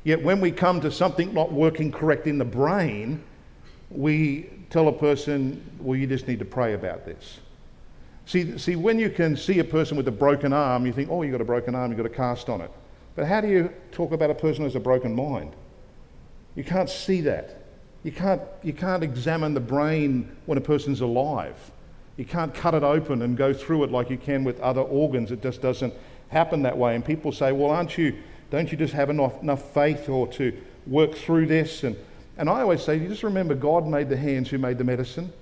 [0.04, 3.22] Yet when we come to something not working correct in the brain,
[3.94, 7.40] we tell a person, well, you just need to pray about this.
[8.24, 11.22] See, see, when you can see a person with a broken arm, you think, oh,
[11.22, 12.70] you've got a broken arm, you've got a cast on it.
[13.14, 15.54] But how do you talk about a person who has a broken mind?
[16.54, 17.62] You can't see that.
[18.04, 21.70] You can't, you can't examine the brain when a person's alive.
[22.16, 25.30] You can't cut it open and go through it like you can with other organs.
[25.32, 25.94] It just doesn't
[26.28, 26.94] happen that way.
[26.94, 28.16] And people say, well, aren't you,
[28.50, 31.84] don't you just have enough, enough faith or to work through this?
[31.84, 31.96] And,
[32.36, 35.32] and I always say, you just remember God made the hands who made the medicine.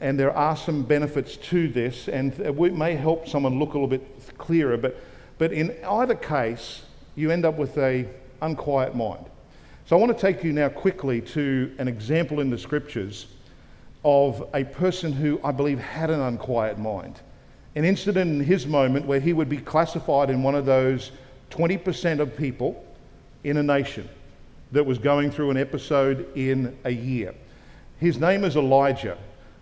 [0.00, 3.88] And there are some benefits to this, and it may help someone look a little
[3.88, 4.76] bit clearer.
[4.76, 4.96] But,
[5.38, 6.82] but in either case,
[7.14, 8.06] you end up with a
[8.42, 9.24] unquiet mind.
[9.86, 13.26] So I want to take you now quickly to an example in the scriptures
[14.04, 17.20] of a person who I believe had an unquiet mind.
[17.74, 21.10] An incident in his moment where he would be classified in one of those
[21.50, 22.84] 20% of people
[23.44, 24.08] in a nation
[24.72, 27.34] that was going through an episode in a year.
[27.98, 29.16] His name is Elijah.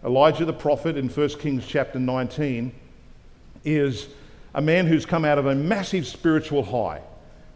[0.04, 2.72] Elijah the prophet in 1 Kings chapter 19
[3.64, 4.08] is
[4.54, 7.00] a man who's come out of a massive spiritual high.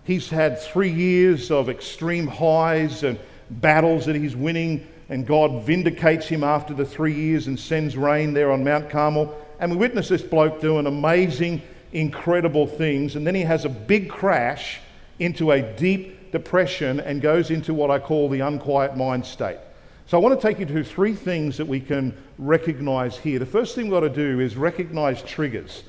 [0.04, 3.18] He's had three years of extreme highs and
[3.50, 8.34] battles that he's winning and God vindicates him after the three years and sends rain
[8.34, 9.34] there on Mount Carmel.
[9.58, 13.16] And we witness this bloke doing amazing, incredible things.
[13.16, 14.80] And then he has a big crash
[15.18, 19.58] into a deep depression and goes into what I call the unquiet mind state.
[20.06, 23.38] So I want to take you to three things that we can recognize here.
[23.38, 25.82] The first thing we've got to do is recognize triggers.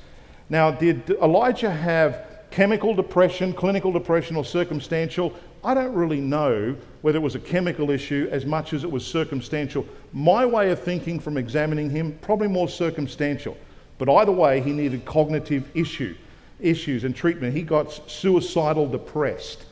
[0.50, 5.32] Now, did Elijah have chemical depression, clinical depression, or circumstantial?
[5.64, 9.06] I don't really know whether it was a chemical issue as much as it was
[9.06, 9.86] circumstantial.
[10.12, 13.56] My way of thinking from examining him, probably more circumstantial.
[13.96, 16.14] But either way, he needed cognitive issue,
[16.58, 17.54] issues and treatment.
[17.54, 19.64] He got suicidal depressed.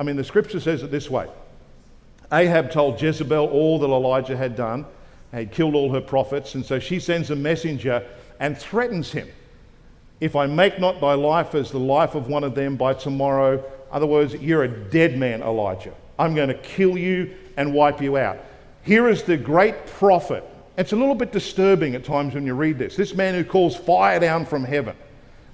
[0.00, 1.28] I mean, the scripture says it this way
[2.32, 4.86] Ahab told Jezebel all that Elijah had done,
[5.30, 8.04] had killed all her prophets, and so she sends a messenger
[8.40, 9.28] and threatens him.
[10.20, 13.62] If I make not thy life as the life of one of them by tomorrow,
[13.92, 15.94] other words, you're a dead man, Elijah.
[16.18, 18.38] I'm going to kill you and wipe you out.
[18.82, 20.44] Here is the great prophet.
[20.78, 22.96] It's a little bit disturbing at times when you read this.
[22.96, 24.96] This man who calls fire down from heaven.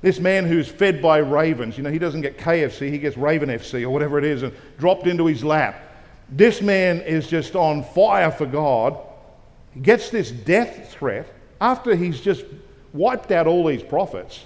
[0.07, 3.49] This man who's fed by ravens, you know, he doesn't get KFC, he gets Raven
[3.49, 5.83] FC or whatever it is, and dropped into his lap.
[6.29, 8.97] This man is just on fire for God.
[9.75, 11.27] He gets this death threat
[11.61, 12.45] after he's just
[12.93, 14.45] wiped out all these prophets.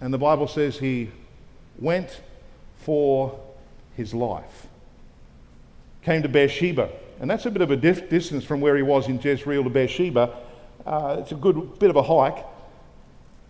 [0.00, 1.10] And the Bible says he
[1.76, 2.20] went
[2.76, 3.36] for
[3.96, 4.68] his life.
[6.02, 9.20] Came to Beersheba, and that's a bit of a distance from where he was in
[9.20, 10.32] Jezreel to Beersheba.
[10.86, 12.46] Uh, it's a good bit of a hike.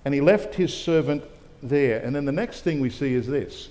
[0.06, 1.24] And he left his servant
[1.64, 1.98] there.
[1.98, 3.68] And then the next thing we see is this.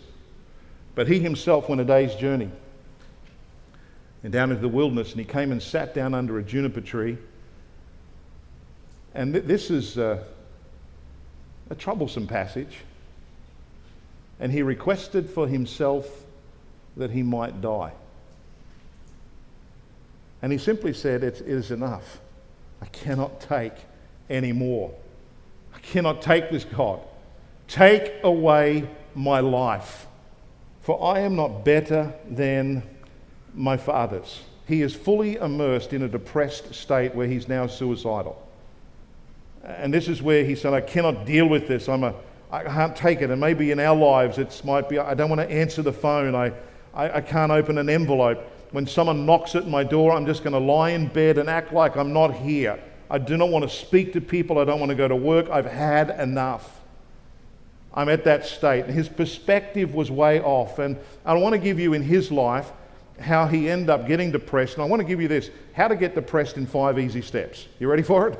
[0.93, 2.51] But he himself went a day's journey
[4.21, 7.17] and down into the wilderness, and he came and sat down under a juniper tree.
[9.13, 10.25] And th- this is uh,
[11.69, 12.79] a troublesome passage.
[14.37, 16.25] And he requested for himself
[16.97, 17.93] that he might die.
[20.41, 22.19] And he simply said, It is enough.
[22.81, 23.75] I cannot take
[24.29, 24.93] any more.
[25.91, 26.99] Cannot take this, God.
[27.67, 30.07] Take away my life,
[30.81, 32.83] for I am not better than
[33.53, 34.41] my fathers.
[34.67, 38.41] He is fully immersed in a depressed state where he's now suicidal.
[39.63, 41.87] And this is where he said, I cannot deal with this.
[41.87, 42.13] I'm a,
[42.51, 43.29] I can't take it.
[43.29, 46.35] And maybe in our lives, it might be, I don't want to answer the phone.
[46.35, 46.51] I,
[46.93, 48.39] I, I can't open an envelope.
[48.71, 51.73] When someone knocks at my door, I'm just going to lie in bed and act
[51.73, 52.79] like I'm not here.
[53.09, 54.57] I do not want to speak to people.
[54.57, 55.49] I don't want to go to work.
[55.49, 56.81] I've had enough.
[57.93, 58.87] I'm at that state.
[58.87, 60.79] His perspective was way off.
[60.79, 62.71] And I want to give you in his life
[63.19, 64.73] how he ended up getting depressed.
[64.73, 67.67] And I want to give you this how to get depressed in five easy steps.
[67.79, 68.39] You ready for it?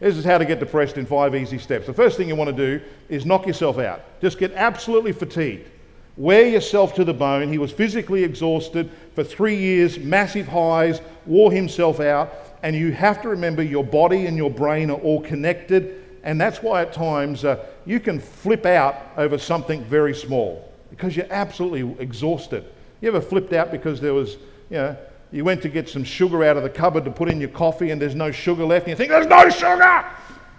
[0.00, 1.86] This is how to get depressed in five easy steps.
[1.86, 4.02] The first thing you want to do is knock yourself out.
[4.20, 5.70] Just get absolutely fatigued.
[6.16, 7.48] Wear yourself to the bone.
[7.48, 12.53] He was physically exhausted for three years, massive highs, wore himself out.
[12.64, 16.02] And you have to remember your body and your brain are all connected.
[16.22, 21.14] And that's why at times uh, you can flip out over something very small because
[21.14, 22.64] you're absolutely exhausted.
[23.02, 24.38] You ever flipped out because there was,
[24.70, 24.96] you know,
[25.30, 27.90] you went to get some sugar out of the cupboard to put in your coffee
[27.90, 30.06] and there's no sugar left and you think, there's no sugar!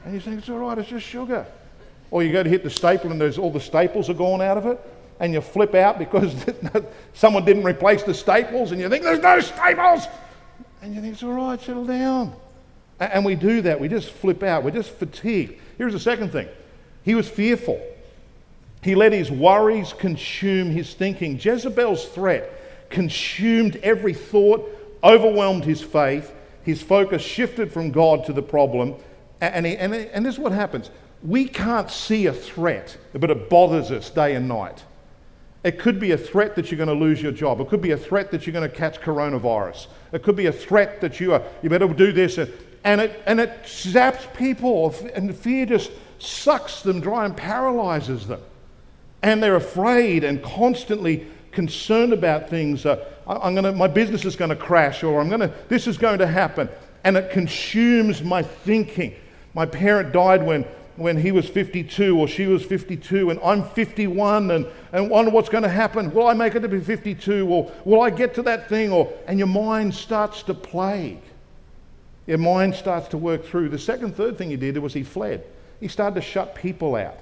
[0.03, 1.43] And you think, it's all right, it's just sugar.
[2.11, 4.57] Or you go to hit the staple and there's all the staples are gone out
[4.57, 4.79] of it
[5.19, 6.35] and you flip out because
[7.15, 10.05] someone didn't replace the staples and you think, there's no staples!
[10.86, 12.36] And you think, it's all right, settle down.
[12.99, 13.79] And we do that.
[13.79, 14.63] We just flip out.
[14.63, 15.59] We're just fatigued.
[15.79, 16.47] Here's the second thing
[17.03, 17.83] he was fearful.
[18.83, 21.39] He let his worries consume his thinking.
[21.39, 24.69] Jezebel's threat consumed every thought,
[25.03, 26.31] overwhelmed his faith.
[26.61, 28.93] His focus shifted from God to the problem.
[29.41, 30.91] And, he, and, and this is what happens
[31.23, 34.83] we can't see a threat, but it bothers us day and night.
[35.66, 37.59] It could be a threat that you're going to lose your job.
[37.59, 39.88] It could be a threat that you're going to catch coronavirus.
[40.11, 42.38] It could be a threat that you are, you better do this.
[42.84, 48.41] And it, and it zaps people, and fear just sucks them dry and paralyzes them.
[49.24, 52.86] And they're afraid and constantly concerned about things.
[52.86, 56.20] Uh, I'm gonna, my business is going to crash, or I'm to, this is going
[56.20, 56.70] to happen.
[57.03, 59.16] And it consumes my thinking.
[59.55, 60.63] My parent died when,
[60.97, 65.49] when he was 52 or she was 52, and I'm 51, and, and wonder what's
[65.49, 66.13] going to happen.
[66.13, 67.47] Will I make it to be 52?
[67.47, 68.91] Or will I get to that thing?
[68.91, 71.21] Or, and your mind starts to plague.
[72.27, 73.69] Your mind starts to work through.
[73.69, 75.45] The second, third thing he did was he fled.
[75.79, 77.19] He started to shut people out.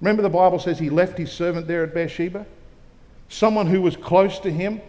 [0.00, 2.46] Remember, the Bible says he left his servant there at Beersheba?
[3.28, 4.80] someone who was close to him.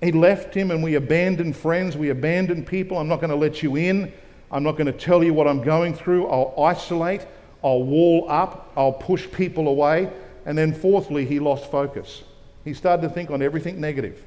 [0.00, 2.98] He left him, and we abandoned friends, we abandoned people.
[2.98, 4.12] I'm not going to let you in.
[4.50, 6.26] I'm not going to tell you what I'm going through.
[6.26, 7.26] I'll isolate,
[7.62, 10.12] I'll wall up, I'll push people away.
[10.46, 12.22] And then, fourthly, he lost focus.
[12.64, 14.22] He started to think on everything negative.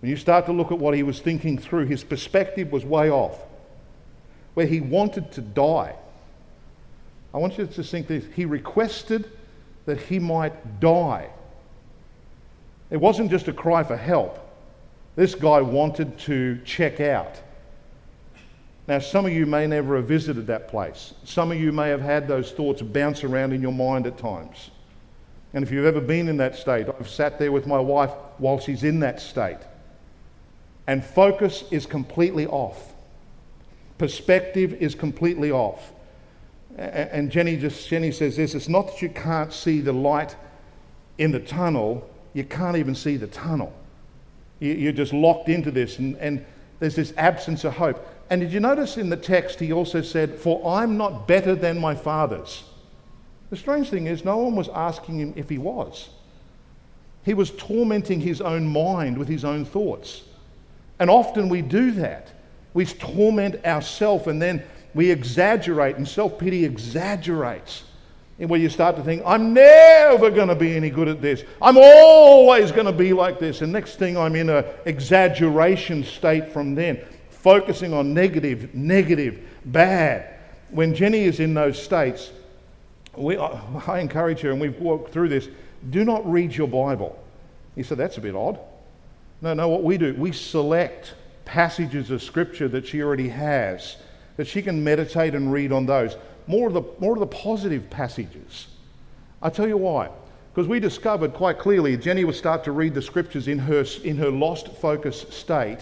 [0.00, 3.10] When you start to look at what he was thinking through, his perspective was way
[3.10, 3.38] off,
[4.54, 5.94] where he wanted to die.
[7.34, 8.24] I want you to think this.
[8.34, 9.30] He requested
[9.84, 11.30] that he might die
[12.90, 14.38] it wasn't just a cry for help.
[15.16, 17.40] This guy wanted to check out.
[18.90, 21.14] Now, some of you may never have visited that place.
[21.22, 24.72] Some of you may have had those thoughts bounce around in your mind at times.
[25.54, 28.58] And if you've ever been in that state, I've sat there with my wife while
[28.58, 29.60] she's in that state.
[30.88, 32.92] And focus is completely off.
[33.96, 35.92] Perspective is completely off.
[36.76, 40.34] And Jenny just Jenny says this, it's not that you can't see the light
[41.16, 43.72] in the tunnel, you can't even see the tunnel.
[44.58, 46.44] You're just locked into this, and, and
[46.80, 48.04] there's this absence of hope.
[48.30, 51.78] And did you notice in the text he also said, For I'm not better than
[51.78, 52.62] my fathers?
[53.50, 56.10] The strange thing is, no one was asking him if he was.
[57.24, 60.22] He was tormenting his own mind with his own thoughts.
[61.00, 62.32] And often we do that.
[62.72, 64.62] We torment ourselves and then
[64.94, 67.84] we exaggerate, and self pity exaggerates
[68.38, 71.44] where you start to think, I'm never going to be any good at this.
[71.60, 73.60] I'm always going to be like this.
[73.60, 77.04] And next thing, I'm in an exaggeration state from then,
[77.42, 80.34] focusing on negative, negative, bad.
[80.70, 82.30] When Jenny is in those states,
[83.16, 85.48] we, I encourage her, and we've walked through this,
[85.88, 87.18] do not read your Bible.
[87.74, 88.58] He said, that's a bit odd.
[89.40, 91.14] No, no, what we do, we select
[91.44, 93.96] passages of Scripture that she already has,
[94.36, 96.16] that she can meditate and read on those
[96.46, 98.66] more of the, more of the positive passages.
[99.40, 100.10] i tell you why.
[100.52, 104.16] Because we discovered quite clearly Jenny would start to read the scriptures in her, in
[104.16, 105.78] her lost focus state,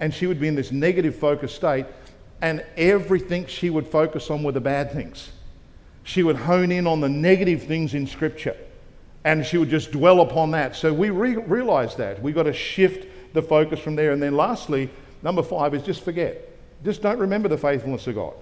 [0.00, 1.86] and she would be in this negative focus state,
[2.42, 5.30] and everything she would focus on were the bad things.
[6.02, 8.56] She would hone in on the negative things in scripture,
[9.24, 10.76] and she would just dwell upon that.
[10.76, 12.20] So we re- realized that.
[12.20, 14.12] We've got to shift the focus from there.
[14.12, 14.90] And then lastly,
[15.22, 16.50] number five is just forget.
[16.84, 18.34] Just don't remember the faithfulness of God.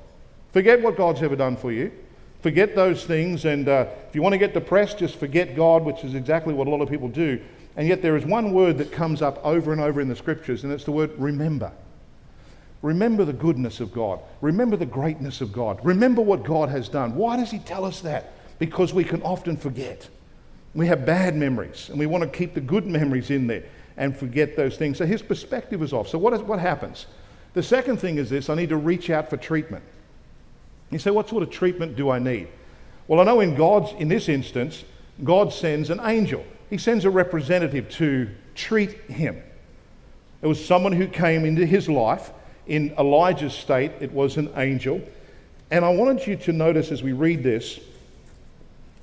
[0.53, 1.93] Forget what God's ever done for you.
[2.41, 3.45] Forget those things.
[3.45, 6.67] And uh, if you want to get depressed, just forget God, which is exactly what
[6.67, 7.41] a lot of people do.
[7.77, 10.65] And yet there is one word that comes up over and over in the scriptures,
[10.65, 11.73] and it's the word remember.
[12.83, 14.21] Remember the goodness of God.
[14.41, 15.79] Remember the greatness of God.
[15.85, 17.15] Remember what God has done.
[17.15, 18.33] Why does He tell us that?
[18.59, 20.09] Because we can often forget.
[20.75, 23.65] We have bad memories, and we want to keep the good memories in there
[23.97, 24.99] and forget those things.
[24.99, 26.09] So His perspective is off.
[26.09, 27.07] So what, is, what happens?
[27.55, 29.85] The second thing is this I need to reach out for treatment.
[30.91, 32.49] You say, what sort of treatment do I need?
[33.09, 34.85] Well, I know in God's, in this instance,
[35.25, 36.45] God sends an angel.
[36.73, 39.43] He sends a representative to treat him.
[40.41, 42.31] It was someone who came into his life.
[42.67, 45.03] In Elijah's state, it was an angel.
[45.71, 47.79] And I wanted you to notice as we read this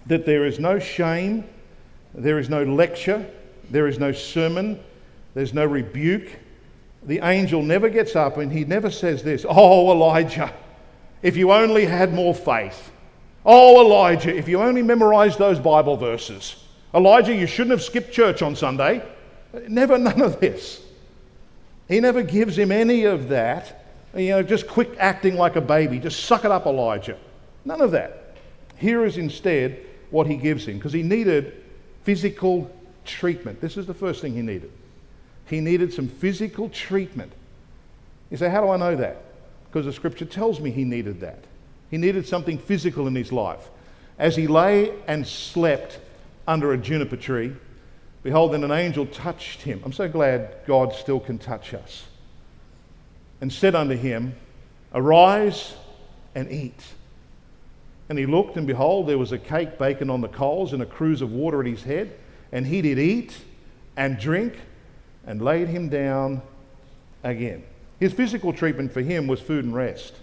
[0.07, 1.47] that there is no shame,
[2.15, 3.24] there is no lecture,
[3.70, 4.80] there is no sermon,
[5.36, 6.28] there's no rebuke.
[7.03, 10.51] The angel never gets up and he never says this, Oh, Elijah,
[11.22, 12.91] if you only had more faith.
[13.45, 16.65] Oh, Elijah, if you only memorized those Bible verses.
[16.93, 19.03] Elijah, you shouldn't have skipped church on Sunday.
[19.67, 20.81] Never, none of this.
[21.87, 23.85] He never gives him any of that.
[24.15, 25.99] You know, just quick acting like a baby.
[25.99, 27.17] Just suck it up, Elijah.
[27.65, 28.35] None of that.
[28.77, 31.63] Here is instead what he gives him because he needed
[32.03, 32.71] physical
[33.05, 33.61] treatment.
[33.61, 34.71] This is the first thing he needed.
[35.45, 37.31] He needed some physical treatment.
[38.31, 39.17] You say, How do I know that?
[39.69, 41.43] because the scripture tells me he needed that.
[41.91, 43.69] He needed something physical in his life.
[44.17, 45.99] As he lay and slept
[46.50, 47.56] under a juniper tree,
[48.24, 49.82] behold, then an angel touched him.
[49.86, 52.06] I'm so glad God still can touch us.
[53.39, 54.36] And said unto him,
[54.93, 55.76] Arise
[56.34, 56.84] and eat.
[58.10, 60.88] And he looked, and behold, there was a cake baking on the coals and a
[60.88, 62.18] cruse of water at his head.
[62.52, 63.38] And he did eat
[63.95, 64.56] and drink
[65.28, 66.41] and laid him down
[67.24, 67.64] again.
[68.00, 70.16] His physical treatment for him was food and rest.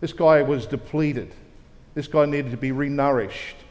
[0.00, 1.34] This guy was depleted.
[1.92, 3.61] This guy needed to be renourished.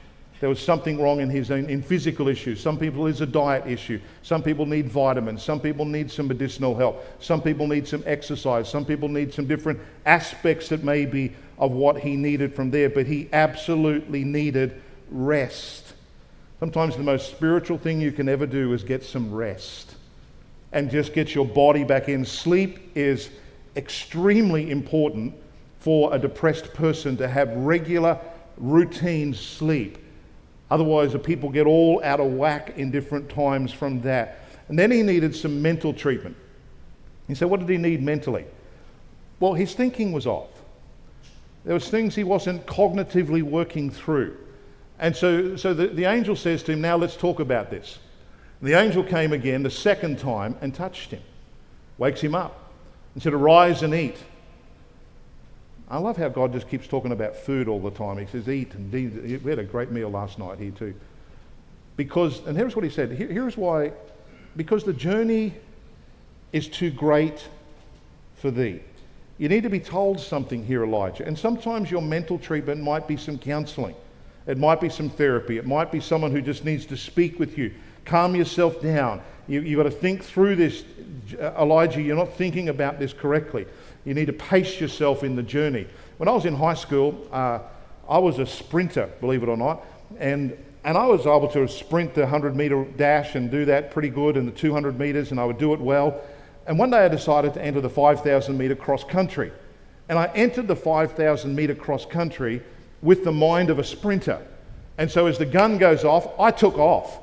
[0.42, 2.60] There was something wrong in his own, in physical issues.
[2.60, 4.02] Some people it's a diet issue.
[4.24, 5.44] Some people need vitamins.
[5.44, 7.06] Some people need some medicinal help.
[7.22, 8.68] Some people need some exercise.
[8.68, 12.90] Some people need some different aspects that may be of what he needed from there.
[12.90, 14.82] But he absolutely needed
[15.12, 15.94] rest.
[16.60, 19.94] Sometimes the most spiritual thing you can ever do is get some rest
[20.72, 22.26] and just get your body back in.
[22.26, 23.30] Sleep is
[23.76, 25.36] extremely important
[25.78, 28.20] for a depressed person to have regular,
[28.58, 30.00] routine sleep.
[30.72, 34.40] Otherwise, the people get all out of whack in different times from that.
[34.70, 36.38] And then he needed some mental treatment.
[37.28, 38.46] He said, What did he need mentally?
[39.42, 40.50] Well, his thinking was off.
[41.66, 44.38] There was things he wasn't cognitively working through.
[44.98, 48.00] And so, so the, the angel says to him, Now let's talk about this.
[48.62, 51.22] The angel came again the second time and touched him,
[51.98, 52.72] wakes him up,
[53.14, 54.18] and said, Arise and eat.
[55.92, 58.18] I love how God just keeps talking about food all the time.
[58.18, 58.74] He says, Eat.
[58.74, 59.44] And eat.
[59.44, 60.96] we had a great meal last night here, too.
[61.98, 63.92] Because, and here's what he said here, here's why
[64.56, 65.54] because the journey
[66.52, 67.48] is too great
[68.36, 68.82] for thee.
[69.38, 71.26] You need to be told something here, Elijah.
[71.26, 73.96] And sometimes your mental treatment might be some counseling,
[74.48, 77.58] it might be some therapy, it might be someone who just needs to speak with
[77.58, 77.74] you
[78.06, 79.22] Calm yourself down.
[79.48, 80.84] You, you've got to think through this.
[81.40, 83.66] Elijah, you're not thinking about this correctly.
[84.06, 85.88] You need to pace yourself in the journey.
[86.18, 87.60] When I was in high school, uh,
[88.10, 89.86] I was a sprinter, believe it or not,
[90.20, 94.10] and, and I was able to sprint the 100 meter dash and do that pretty
[94.10, 96.22] good, and the 200 meters, and I would do it well.
[96.68, 99.52] And one day I decided to enter the 5,000 meter cross country.
[100.10, 102.62] And I entered the 5,000 meter cross country
[103.02, 104.46] with the mind of a sprinter.
[104.98, 107.20] And so as the gun goes off, I took off.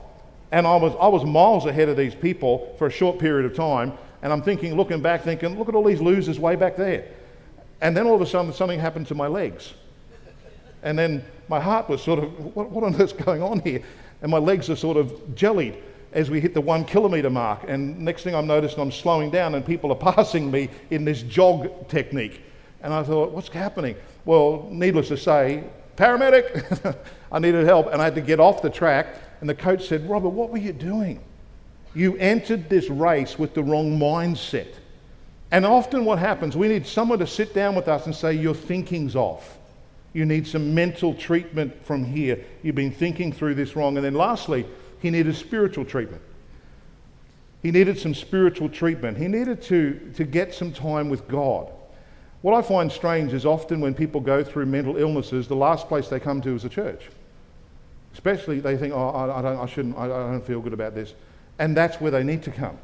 [0.51, 3.55] And I was, I was miles ahead of these people for a short period of
[3.55, 3.93] time.
[4.23, 7.07] And I'm thinking, looking back, thinking, look at all these losers way back there.
[7.81, 9.75] And then all of a sudden, something happened to my legs.
[10.83, 13.83] And then my heart was sort of, what, what on earth's going on here?
[14.23, 15.77] And my legs are sort of jellied
[16.13, 17.65] as we hit the one kilometre mark.
[17.69, 21.23] And next thing I'm noticing, I'm slowing down and people are passing me in this
[21.23, 22.43] jog technique.
[22.83, 23.97] And I thought, what's happening?
[24.25, 25.65] Well, needless to say,
[25.97, 26.97] paramedic,
[27.33, 29.17] I needed help and I had to get off the track.
[29.41, 31.21] And the coach said, Robert, what were you doing?
[31.95, 34.75] You entered this race with the wrong mindset.
[35.51, 38.55] And often what happens, we need someone to sit down with us and say, Your
[38.55, 39.59] thinking's off.
[40.13, 42.45] You need some mental treatment from here.
[42.63, 43.97] You've been thinking through this wrong.
[43.97, 44.67] And then lastly,
[45.01, 46.23] he needed spiritual treatment.
[47.63, 49.19] He needed some spiritual treatment.
[49.19, 51.71] He needed to, to get some time with God.
[52.41, 56.09] What I find strange is often when people go through mental illnesses, the last place
[56.09, 57.09] they come to is a church.
[58.13, 60.95] Especially they think, oh, I, I don't, I shouldn't, I, I don't feel good about
[60.95, 61.15] this.
[61.59, 62.79] And that's where they need to come.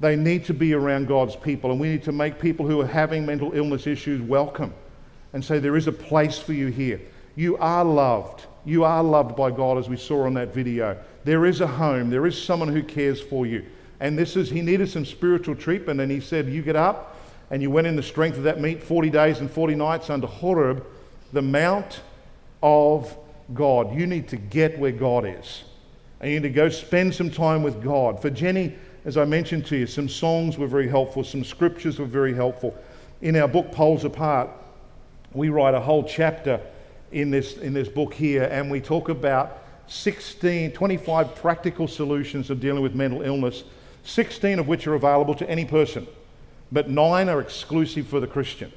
[0.00, 2.86] They need to be around God's people, and we need to make people who are
[2.86, 4.74] having mental illness issues welcome
[5.32, 7.00] and say, There is a place for you here.
[7.34, 8.44] You are loved.
[8.64, 10.98] You are loved by God, as we saw on that video.
[11.24, 13.64] There is a home, there is someone who cares for you.
[14.00, 17.16] And this is, he needed some spiritual treatment, and he said, You get up
[17.50, 20.26] and you went in the strength of that meat 40 days and 40 nights under
[20.26, 20.84] Horeb,
[21.32, 22.00] the mount
[22.62, 23.16] of
[23.54, 23.94] God.
[23.94, 25.62] You need to get where God is.
[26.26, 28.20] And you need to go spend some time with God.
[28.20, 28.74] For Jenny,
[29.04, 32.76] as I mentioned to you, some songs were very helpful, some scriptures were very helpful.
[33.22, 34.50] In our book, Poles Apart,
[35.34, 36.60] we write a whole chapter
[37.12, 42.58] in this, in this book here, and we talk about 16, 25 practical solutions of
[42.58, 43.62] dealing with mental illness,
[44.02, 46.08] 16 of which are available to any person,
[46.72, 48.72] but nine are exclusive for the Christian.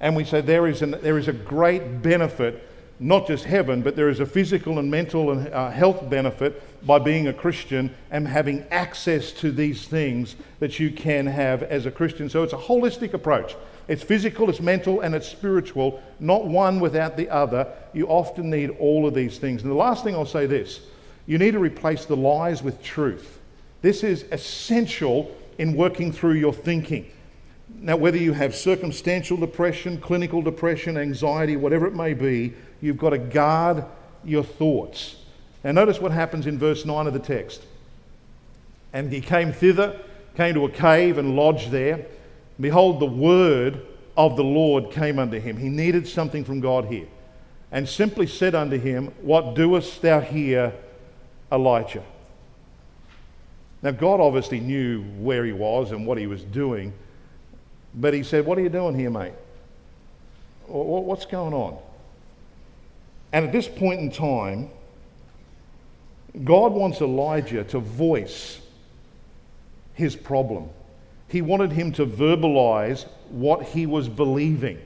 [0.00, 2.66] And we say there is, an, there is a great benefit
[2.98, 6.98] not just heaven, but there is a physical and mental and uh, health benefit by
[6.98, 11.90] being a Christian and having access to these things that you can have as a
[11.90, 12.30] Christian.
[12.30, 13.56] So it's a holistic approach.
[13.88, 17.72] It's physical, it's mental, and it's spiritual, not one without the other.
[17.92, 19.62] You often need all of these things.
[19.62, 20.80] And the last thing I'll say this
[21.26, 23.40] you need to replace the lies with truth.
[23.82, 27.10] This is essential in working through your thinking.
[27.80, 33.10] Now, whether you have circumstantial depression, clinical depression, anxiety, whatever it may be, you've got
[33.10, 33.84] to guard
[34.24, 35.16] your thoughts.
[35.64, 37.62] Now, notice what happens in verse 9 of the text.
[38.92, 39.98] And he came thither,
[40.36, 42.06] came to a cave, and lodged there.
[42.60, 43.80] Behold, the word
[44.16, 45.56] of the Lord came unto him.
[45.56, 47.06] He needed something from God here.
[47.72, 50.72] And simply said unto him, What doest thou here,
[51.50, 52.04] Elijah?
[53.82, 56.92] Now, God obviously knew where he was and what he was doing.
[57.94, 59.34] But he said, What are you doing here, mate?
[60.66, 61.78] What's going on?
[63.36, 64.70] And at this point in time,
[66.42, 68.62] God wants Elijah to voice
[69.92, 70.70] his problem.
[71.28, 74.80] He wanted him to verbalize what he was believing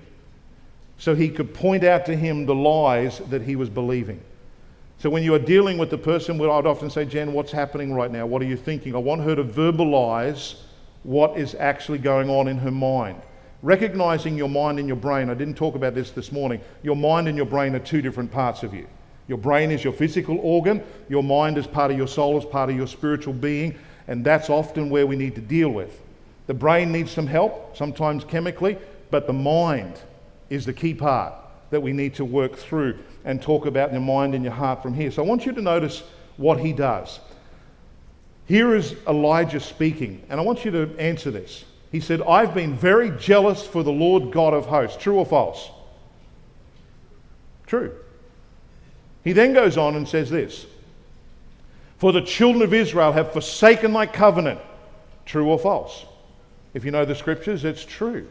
[0.99, 4.21] so he could point out to him the lies that he was believing.
[4.99, 7.95] So when you are dealing with the person, well, I'd often say, Jen, what's happening
[7.95, 8.27] right now?
[8.27, 8.97] What are you thinking?
[8.97, 10.57] I want her to verbalize
[11.05, 13.23] what is actually going on in her mind.
[13.63, 16.61] Recognizing your mind and your brain, I didn't talk about this this morning.
[16.83, 18.87] Your mind and your brain are two different parts of you.
[19.29, 22.71] Your brain is your physical organ, your mind is part of your soul, is part
[22.71, 26.01] of your spiritual being, and that's often where we need to deal with.
[26.47, 28.77] The brain needs some help, sometimes chemically,
[29.11, 30.01] but the mind
[30.49, 31.35] is the key part
[31.71, 34.95] that we need to work through and talk about your mind and your heart from
[34.95, 35.11] here.
[35.11, 36.03] So I want you to notice
[36.37, 37.21] what he does.
[38.47, 41.65] Here is Elijah speaking, and I want you to answer this.
[41.91, 44.97] He said, I've been very jealous for the Lord God of hosts.
[44.97, 45.71] True or false?
[47.67, 47.93] True.
[49.25, 50.67] He then goes on and says this
[51.99, 54.61] For the children of Israel have forsaken my covenant.
[55.27, 56.05] True or false?
[56.75, 58.29] If you know the scriptures, it's true.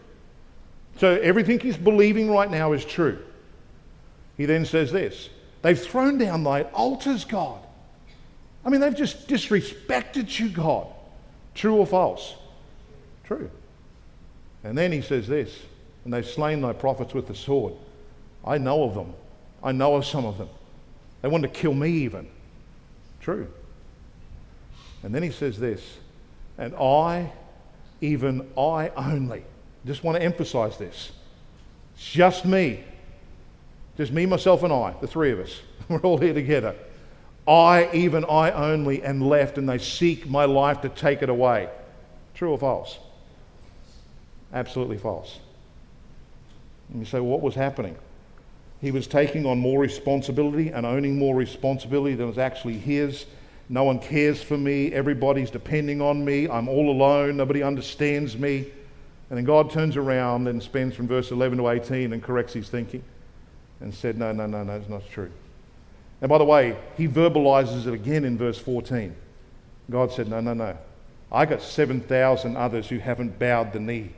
[0.97, 3.19] So everything he's believing right now is true.
[4.37, 5.29] He then says this
[5.61, 7.59] They've thrown down thy altars, God.
[8.63, 10.87] I mean, they've just disrespected you, God.
[11.55, 12.35] True or false?
[13.29, 13.51] True.
[14.63, 15.55] And then he says this,
[16.03, 17.75] and they've slain thy prophets with the sword.
[18.43, 19.13] I know of them.
[19.61, 20.49] I know of some of them.
[21.21, 22.27] They wanted to kill me even.
[23.21, 23.47] True.
[25.03, 25.97] And then he says this,
[26.57, 27.31] and I,
[28.01, 29.43] even I only,
[29.85, 31.11] just want to emphasize this.
[31.93, 32.83] It's just me.
[33.95, 35.61] Just me, myself, and I, the three of us.
[35.87, 36.75] We're all here together.
[37.47, 41.69] I, even I only, am left, and they seek my life to take it away.
[42.33, 42.97] True or false?
[44.53, 45.39] Absolutely false.
[46.89, 47.95] And you say, what was happening?
[48.81, 53.25] He was taking on more responsibility and owning more responsibility than was actually his.
[53.67, 54.91] No one cares for me.
[54.93, 56.49] Everybody's depending on me.
[56.49, 57.37] I'm all alone.
[57.37, 58.65] Nobody understands me.
[59.29, 62.69] And then God turns around and spends from verse 11 to 18 and corrects his
[62.69, 63.03] thinking.
[63.81, 65.31] and said, No, no, no, no, it's not true.
[66.21, 69.15] And by the way, he verbalizes it again in verse 14.
[69.91, 70.75] God said, No, no, no.
[71.31, 74.11] I got 7,000 others who haven't bowed the knee.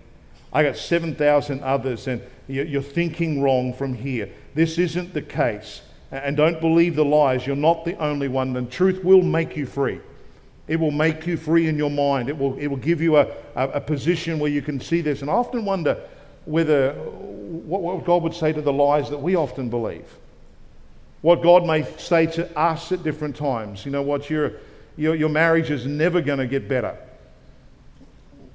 [0.53, 4.29] I got 7,000 others, and you're thinking wrong from here.
[4.53, 5.81] This isn't the case.
[6.11, 7.47] And don't believe the lies.
[7.47, 8.55] You're not the only one.
[8.57, 10.01] And truth will make you free.
[10.67, 12.27] It will make you free in your mind.
[12.27, 15.21] It will, it will give you a, a, a position where you can see this.
[15.21, 15.97] And I often wonder
[16.45, 20.05] whether what, what God would say to the lies that we often believe.
[21.21, 23.85] What God may say to us at different times.
[23.85, 24.29] You know what?
[24.29, 24.53] Your,
[24.97, 26.97] your, your marriage is never going to get better.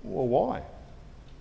[0.02, 0.62] Well, why?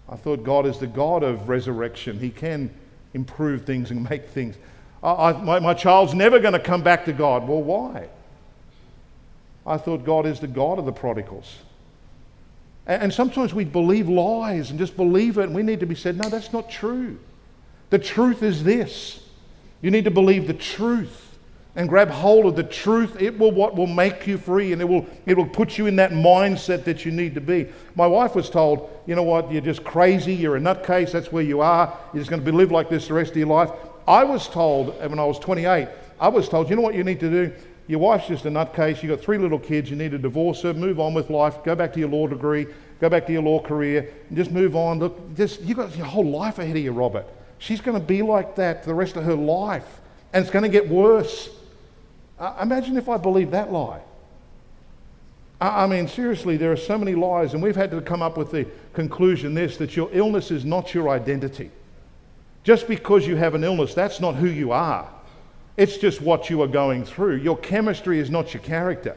[0.07, 2.19] I thought God is the God of resurrection.
[2.19, 2.69] He can
[3.13, 4.55] improve things and make things.
[5.01, 7.47] I, I, my, my child's never going to come back to God.
[7.47, 8.09] Well, why?
[9.65, 11.57] I thought God is the God of the prodigals.
[12.85, 15.95] And, and sometimes we believe lies and just believe it, and we need to be
[15.95, 17.17] said, no, that's not true.
[17.89, 19.23] The truth is this.
[19.81, 21.24] You need to believe the truth
[21.75, 24.85] and grab hold of the truth, it will what will make you free and it
[24.85, 27.67] will it will put you in that mindset that you need to be.
[27.95, 31.43] My wife was told, you know what, you're just crazy, you're a nutcase, that's where
[31.43, 33.69] you are, you're just going to be live like this the rest of your life.
[34.07, 35.87] I was told uh, when I was 28,
[36.19, 37.53] I was told, you know what you need to do?
[37.87, 40.73] Your wife's just a nutcase, you've got three little kids, you need to divorce her,
[40.73, 42.67] move on with life, go back to your law degree,
[42.99, 44.99] go back to your law career, and just move on.
[44.99, 47.27] Look, just you've got your whole life ahead of you, Robert.
[47.57, 50.01] She's going to be like that the rest of her life.
[50.33, 51.49] And it's going to get worse.
[52.39, 54.01] Uh, imagine if I believed that lie.
[55.61, 58.37] I, I mean, seriously, there are so many lies, and we've had to come up
[58.37, 61.71] with the conclusion this that your illness is not your identity.
[62.63, 65.07] Just because you have an illness, that's not who you are.
[65.77, 67.37] It's just what you are going through.
[67.37, 69.15] Your chemistry is not your character.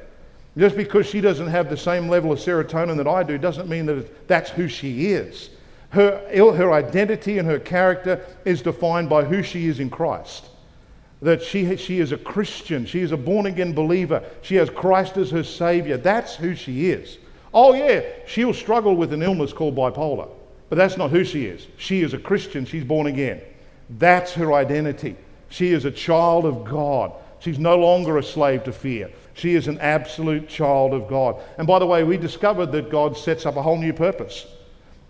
[0.56, 3.86] Just because she doesn't have the same level of serotonin that I do doesn't mean
[3.86, 5.50] that that's who she is.
[5.90, 10.46] Her, her identity and her character is defined by who she is in Christ
[11.20, 15.16] that she, she is a Christian, she is a born again believer, she has Christ
[15.16, 15.96] as her Savior.
[15.96, 17.18] That's who she is.
[17.52, 20.28] Oh, yeah, she'll struggle with an illness called bipolar,
[20.68, 21.66] but that's not who she is.
[21.76, 23.40] She is a Christian, she's born again.
[23.90, 25.16] That's her identity.
[25.48, 27.12] She is a child of God.
[27.40, 29.10] She's no longer a slave to fear.
[29.34, 31.36] She is an absolute child of God.
[31.56, 34.46] And by the way, we discovered that God sets up a whole new purpose.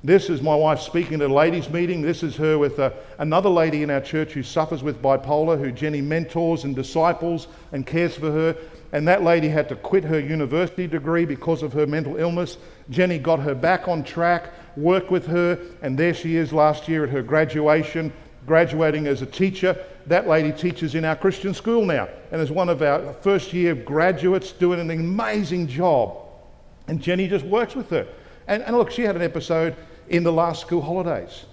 [0.05, 2.03] This is my wife speaking at a ladies' meeting.
[2.03, 5.73] This is her with uh, another lady in our church who suffers with bipolar, who
[5.73, 8.57] Jenny mentors and disciples and cares for her.
[8.93, 12.59] And that lady had to quit her university degree because of her mental illness.
[12.91, 17.03] Jenny got her back on track, worked with her, and there she is last year
[17.03, 18.13] at her graduation,
[18.47, 19.77] graduating as a teacher.
[20.07, 23.75] That lady teaches in our Christian school now and is one of our first year
[23.75, 26.19] graduates doing an amazing job.
[26.87, 28.07] And Jenny just works with her.
[28.47, 29.77] And, and look, she had an episode
[30.09, 31.45] in the last school holidays.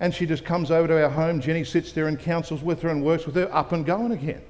[0.00, 1.40] And she just comes over to our home.
[1.40, 4.42] Jenny sits there and counsels with her and works with her up and going again.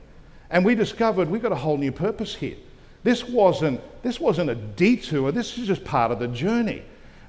[0.50, 2.56] And we discovered we've got a whole new purpose here.
[3.02, 6.82] This wasn't, this wasn't a detour, this is just part of the journey.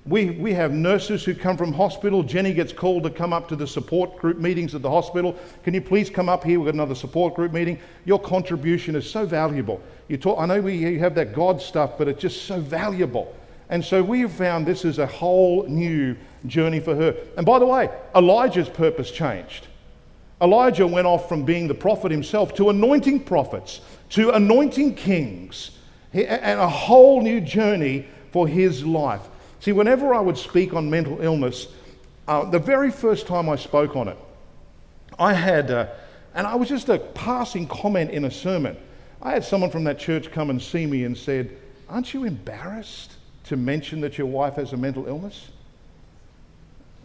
[0.05, 2.23] We, we have nurses who come from hospital.
[2.23, 5.37] Jenny gets called to come up to the support group meetings at the hospital.
[5.63, 6.59] Can you please come up here?
[6.59, 7.79] We've got another support group meeting.
[8.05, 9.79] Your contribution is so valuable.
[10.07, 13.31] You talk, I know we you have that God stuff, but it's just so valuable.
[13.71, 17.15] And so we have found this is a whole new journey for her.
[17.37, 19.67] And by the way, Elijah's purpose changed.
[20.41, 25.71] Elijah went off from being the prophet himself to anointing prophets, to anointing kings,
[26.13, 29.21] and a whole new journey for his life.
[29.61, 31.67] See, whenever I would speak on mental illness,
[32.27, 34.17] uh, the very first time I spoke on it,
[35.17, 35.87] I had, uh,
[36.35, 38.75] and I was just a passing comment in a sermon.
[39.21, 41.55] I had someone from that church come and see me and said,
[41.87, 43.13] Aren't you embarrassed?
[43.51, 45.49] To mention that your wife has a mental illness?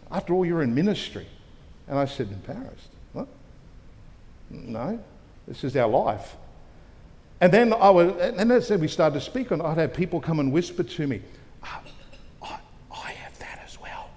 [0.09, 1.27] After all, you're in ministry.
[1.89, 2.89] And I said, embarrassed.
[3.11, 3.27] What?
[4.49, 4.97] No,
[5.45, 6.37] this is our life.
[7.41, 10.39] And then I was, and as we started to speak on, I'd have people come
[10.39, 11.21] and whisper to me,
[11.65, 11.81] oh,
[12.41, 12.59] I,
[12.91, 14.09] I have that as well.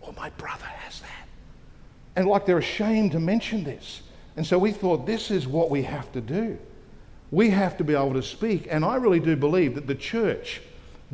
[0.00, 1.26] Or my brother has that.
[2.14, 4.02] And like they're ashamed to mention this.
[4.36, 6.56] And so we thought, this is what we have to do.
[7.32, 8.68] We have to be able to speak.
[8.70, 10.60] And I really do believe that the church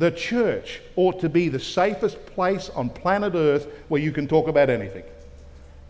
[0.01, 4.47] the church ought to be the safest place on planet Earth where you can talk
[4.47, 5.03] about anything.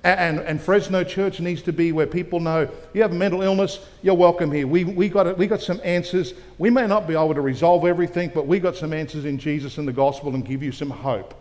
[0.03, 4.13] And, and, Fresno Church needs to be where people know you have mental illness, you're
[4.13, 4.67] welcome here.
[4.67, 6.33] We, we, got, we got some answers.
[6.57, 9.77] We may not be able to resolve everything, but we got some answers in Jesus
[9.77, 11.33] and the gospel and give you some hope.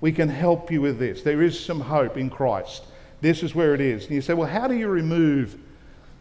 [0.00, 1.22] We can help you with this.
[1.22, 2.84] There is some hope in Christ.
[3.22, 4.04] This is where it is.
[4.04, 5.58] And you say, well, how do you remove,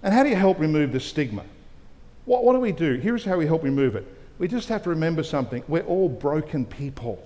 [0.01, 1.43] and how do you help remove the stigma?
[2.25, 2.95] What, what do we do?
[2.95, 4.07] Here's how we help remove it
[4.39, 5.63] we just have to remember something.
[5.67, 7.25] We're all broken people.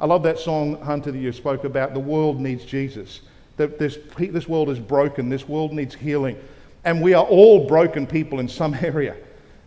[0.00, 1.94] I love that song, Hunter, that you spoke about.
[1.94, 3.20] The world needs Jesus.
[3.56, 5.28] That this, this world is broken.
[5.28, 6.36] This world needs healing.
[6.84, 9.16] And we are all broken people in some area.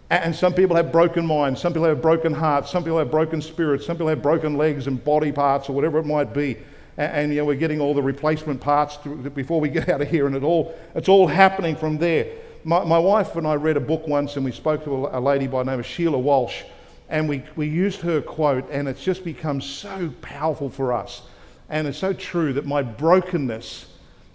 [0.10, 3.42] And some people have broken minds, some people have broken hearts, some people have broken
[3.42, 6.58] spirits, some people have broken legs and body parts or whatever it might be.
[6.98, 10.02] And, and you know, we're getting all the replacement parts to, before we get out
[10.02, 12.28] of here, and it all, it's all happening from there.
[12.66, 15.22] My, my wife and I read a book once, and we spoke to a, a
[15.22, 16.64] lady by the name of Sheila Walsh,
[17.10, 21.22] and we, we used her quote, and it's just become so powerful for us.
[21.70, 23.86] And it's so true that my brokenness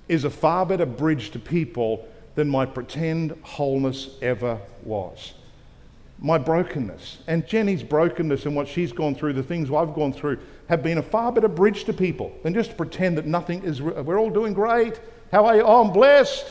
[0.09, 5.35] is a far better bridge to people than my pretend wholeness ever was
[6.21, 7.19] my brokenness.
[7.27, 10.99] And Jenny's brokenness and what she's gone through, the things I've gone through, have been
[10.99, 14.31] a far better bridge to people than just to pretend that nothing is, we're all
[14.31, 15.01] doing great.
[15.33, 15.63] How are you?
[15.63, 16.47] Oh, I'm blessed.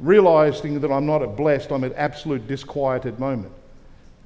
[0.00, 3.52] Realizing that I'm not at blessed, I'm at absolute disquieted moment.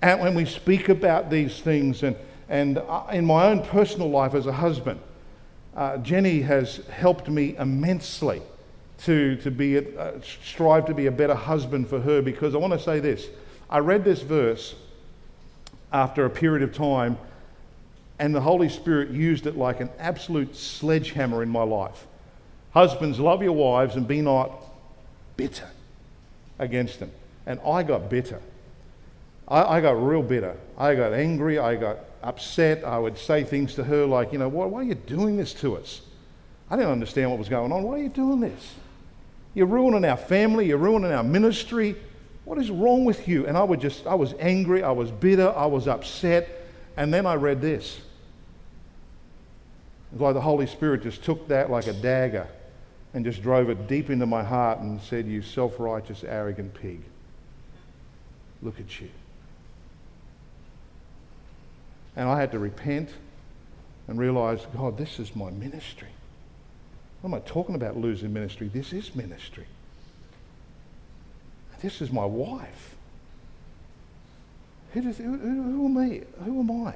[0.01, 2.17] And when we speak about these things, and,
[2.49, 5.01] and uh, in my own personal life as a husband,
[5.77, 8.43] uh, Jenny has helped me immensely
[8.99, 12.59] to, to be a, uh, strive to be a better husband for her because I
[12.59, 13.29] want to say this
[13.71, 14.75] I read this verse
[15.93, 17.19] after a period of time,
[18.19, 22.07] and the Holy Spirit used it like an absolute sledgehammer in my life.
[22.73, 24.51] Husbands, love your wives and be not
[25.39, 25.71] bitter
[26.59, 27.11] against them.
[27.47, 28.43] And I got bitter.
[29.47, 30.55] I, I got real bitter.
[30.77, 31.59] I got angry.
[31.59, 32.85] I got upset.
[32.85, 35.55] I would say things to her like, you know, why, why are you doing this
[35.55, 36.03] to us?
[36.69, 37.83] I didn't understand what was going on.
[37.85, 38.75] Why are you doing this?
[39.55, 40.67] You're ruining our family.
[40.67, 41.97] You're ruining our ministry.
[42.45, 43.47] What is wrong with you?
[43.47, 46.67] And I would just, I was angry, I was bitter, I was upset.
[46.97, 48.01] And then I read this.
[50.13, 52.49] It's like the Holy Spirit just took that like a dagger
[53.15, 57.01] and just drove it deep into my heart and said, You self righteous, arrogant pig.
[58.63, 59.09] Look at you.
[62.17, 63.11] And I had to repent
[64.09, 66.09] and realize, God, this is my ministry.
[67.21, 68.69] What am I talking about losing ministry?
[68.73, 69.67] This is ministry.
[71.81, 72.97] This is my wife.
[74.93, 76.23] Who, does, who, who, am I?
[76.45, 76.95] Who am I?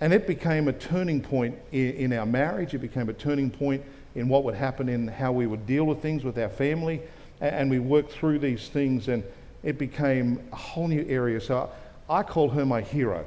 [0.00, 2.72] And it became a turning point in, in our marriage.
[2.72, 3.82] It became a turning point
[4.14, 7.02] in what would happen in how we would deal with things with our family.
[7.40, 9.24] And, we worked through these things, and
[9.62, 11.40] it became a whole new area.
[11.40, 11.68] So
[12.08, 13.24] I call her my hero.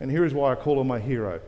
[0.00, 1.40] And here is why I call her my hero.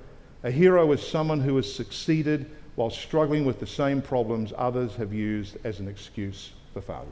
[0.42, 5.12] A hero is someone who has succeeded while struggling with the same problems others have
[5.12, 7.06] used as an excuse for failure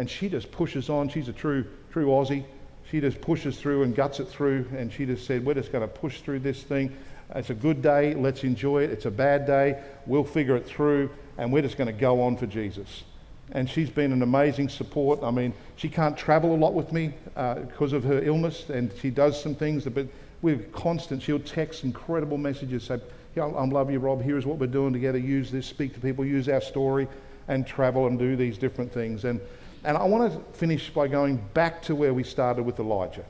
[0.00, 1.10] and she just pushes on.
[1.10, 2.44] She's a true, true Aussie.
[2.90, 5.82] She just pushes through and guts it through, and she just said, We're just going
[5.82, 6.96] to push through this thing.
[7.34, 8.90] It's a good day, let's enjoy it.
[8.90, 12.36] It's a bad day, we'll figure it through, and we're just going to go on
[12.36, 13.04] for Jesus.
[13.52, 15.22] And she's been an amazing support.
[15.22, 18.92] I mean, she can't travel a lot with me uh, because of her illness, and
[19.00, 20.06] she does some things, but
[20.42, 21.22] we're constant.
[21.22, 23.00] She'll text incredible messages, say,
[23.36, 24.22] yeah, I love you, Rob.
[24.22, 25.18] Here's what we're doing together.
[25.18, 27.06] Use this, speak to people, use our story,
[27.48, 29.24] and travel and do these different things.
[29.24, 29.40] And
[29.84, 33.24] and I want to finish by going back to where we started with Elijah.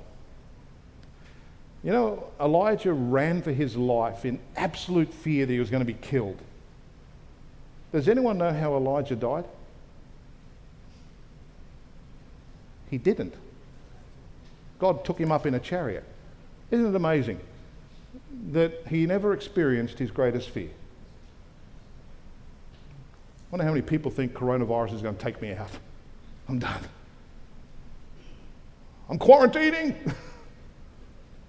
[1.83, 5.87] You know, Elijah ran for his life in absolute fear that he was going to
[5.87, 6.39] be killed.
[7.93, 9.45] Does anyone know how Elijah died?
[12.91, 13.35] He didn't.
[14.78, 16.05] God took him up in a chariot.
[16.70, 17.41] Isn't it amazing
[18.53, 20.70] that he never experienced his greatest fear?
[23.51, 25.70] I wonder how many people think coronavirus is going to take me out.
[26.49, 26.83] I'm done.
[29.09, 30.14] I'm quarantining.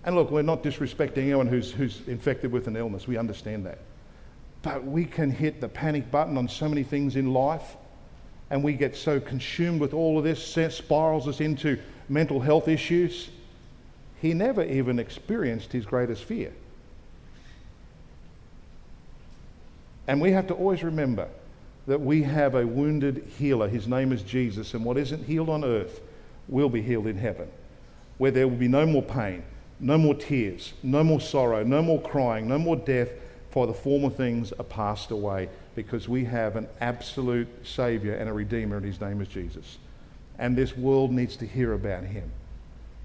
[0.04, 3.08] and look, we're not disrespecting anyone who's, who's infected with an illness.
[3.08, 3.80] We understand that.
[4.64, 7.76] But we can hit the panic button on so many things in life,
[8.50, 10.44] and we get so consumed with all of this,
[10.76, 11.80] spirals us into
[12.10, 13.30] mental health issues.
[14.22, 16.52] He never even experienced his greatest fear.
[20.08, 21.28] And we have to always remember
[21.88, 23.68] that we have a wounded healer.
[23.68, 26.02] His name is Jesus, and what isn't healed on earth
[26.48, 27.48] will be healed in heaven,
[28.18, 29.44] where there will be no more pain,
[29.82, 33.10] no more tears, no more sorrow, no more crying, no more death,
[33.50, 38.34] for the former things are passed away, because we have an absolute Savior and a
[38.34, 39.80] Redeemer, and His name is Jesus.
[40.38, 42.32] And this world needs to hear about Him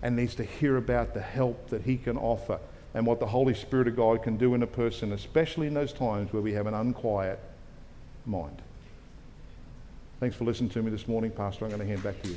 [0.02, 2.60] and needs to hear about the help that He can offer
[2.94, 5.92] and what the Holy Spirit of God can do in a person, especially in those
[5.92, 7.40] times where we have an unquiet
[8.24, 8.62] mind.
[10.20, 11.64] Thanks for listening to me this morning, Pastor.
[11.64, 12.36] I'm going to hand back to you.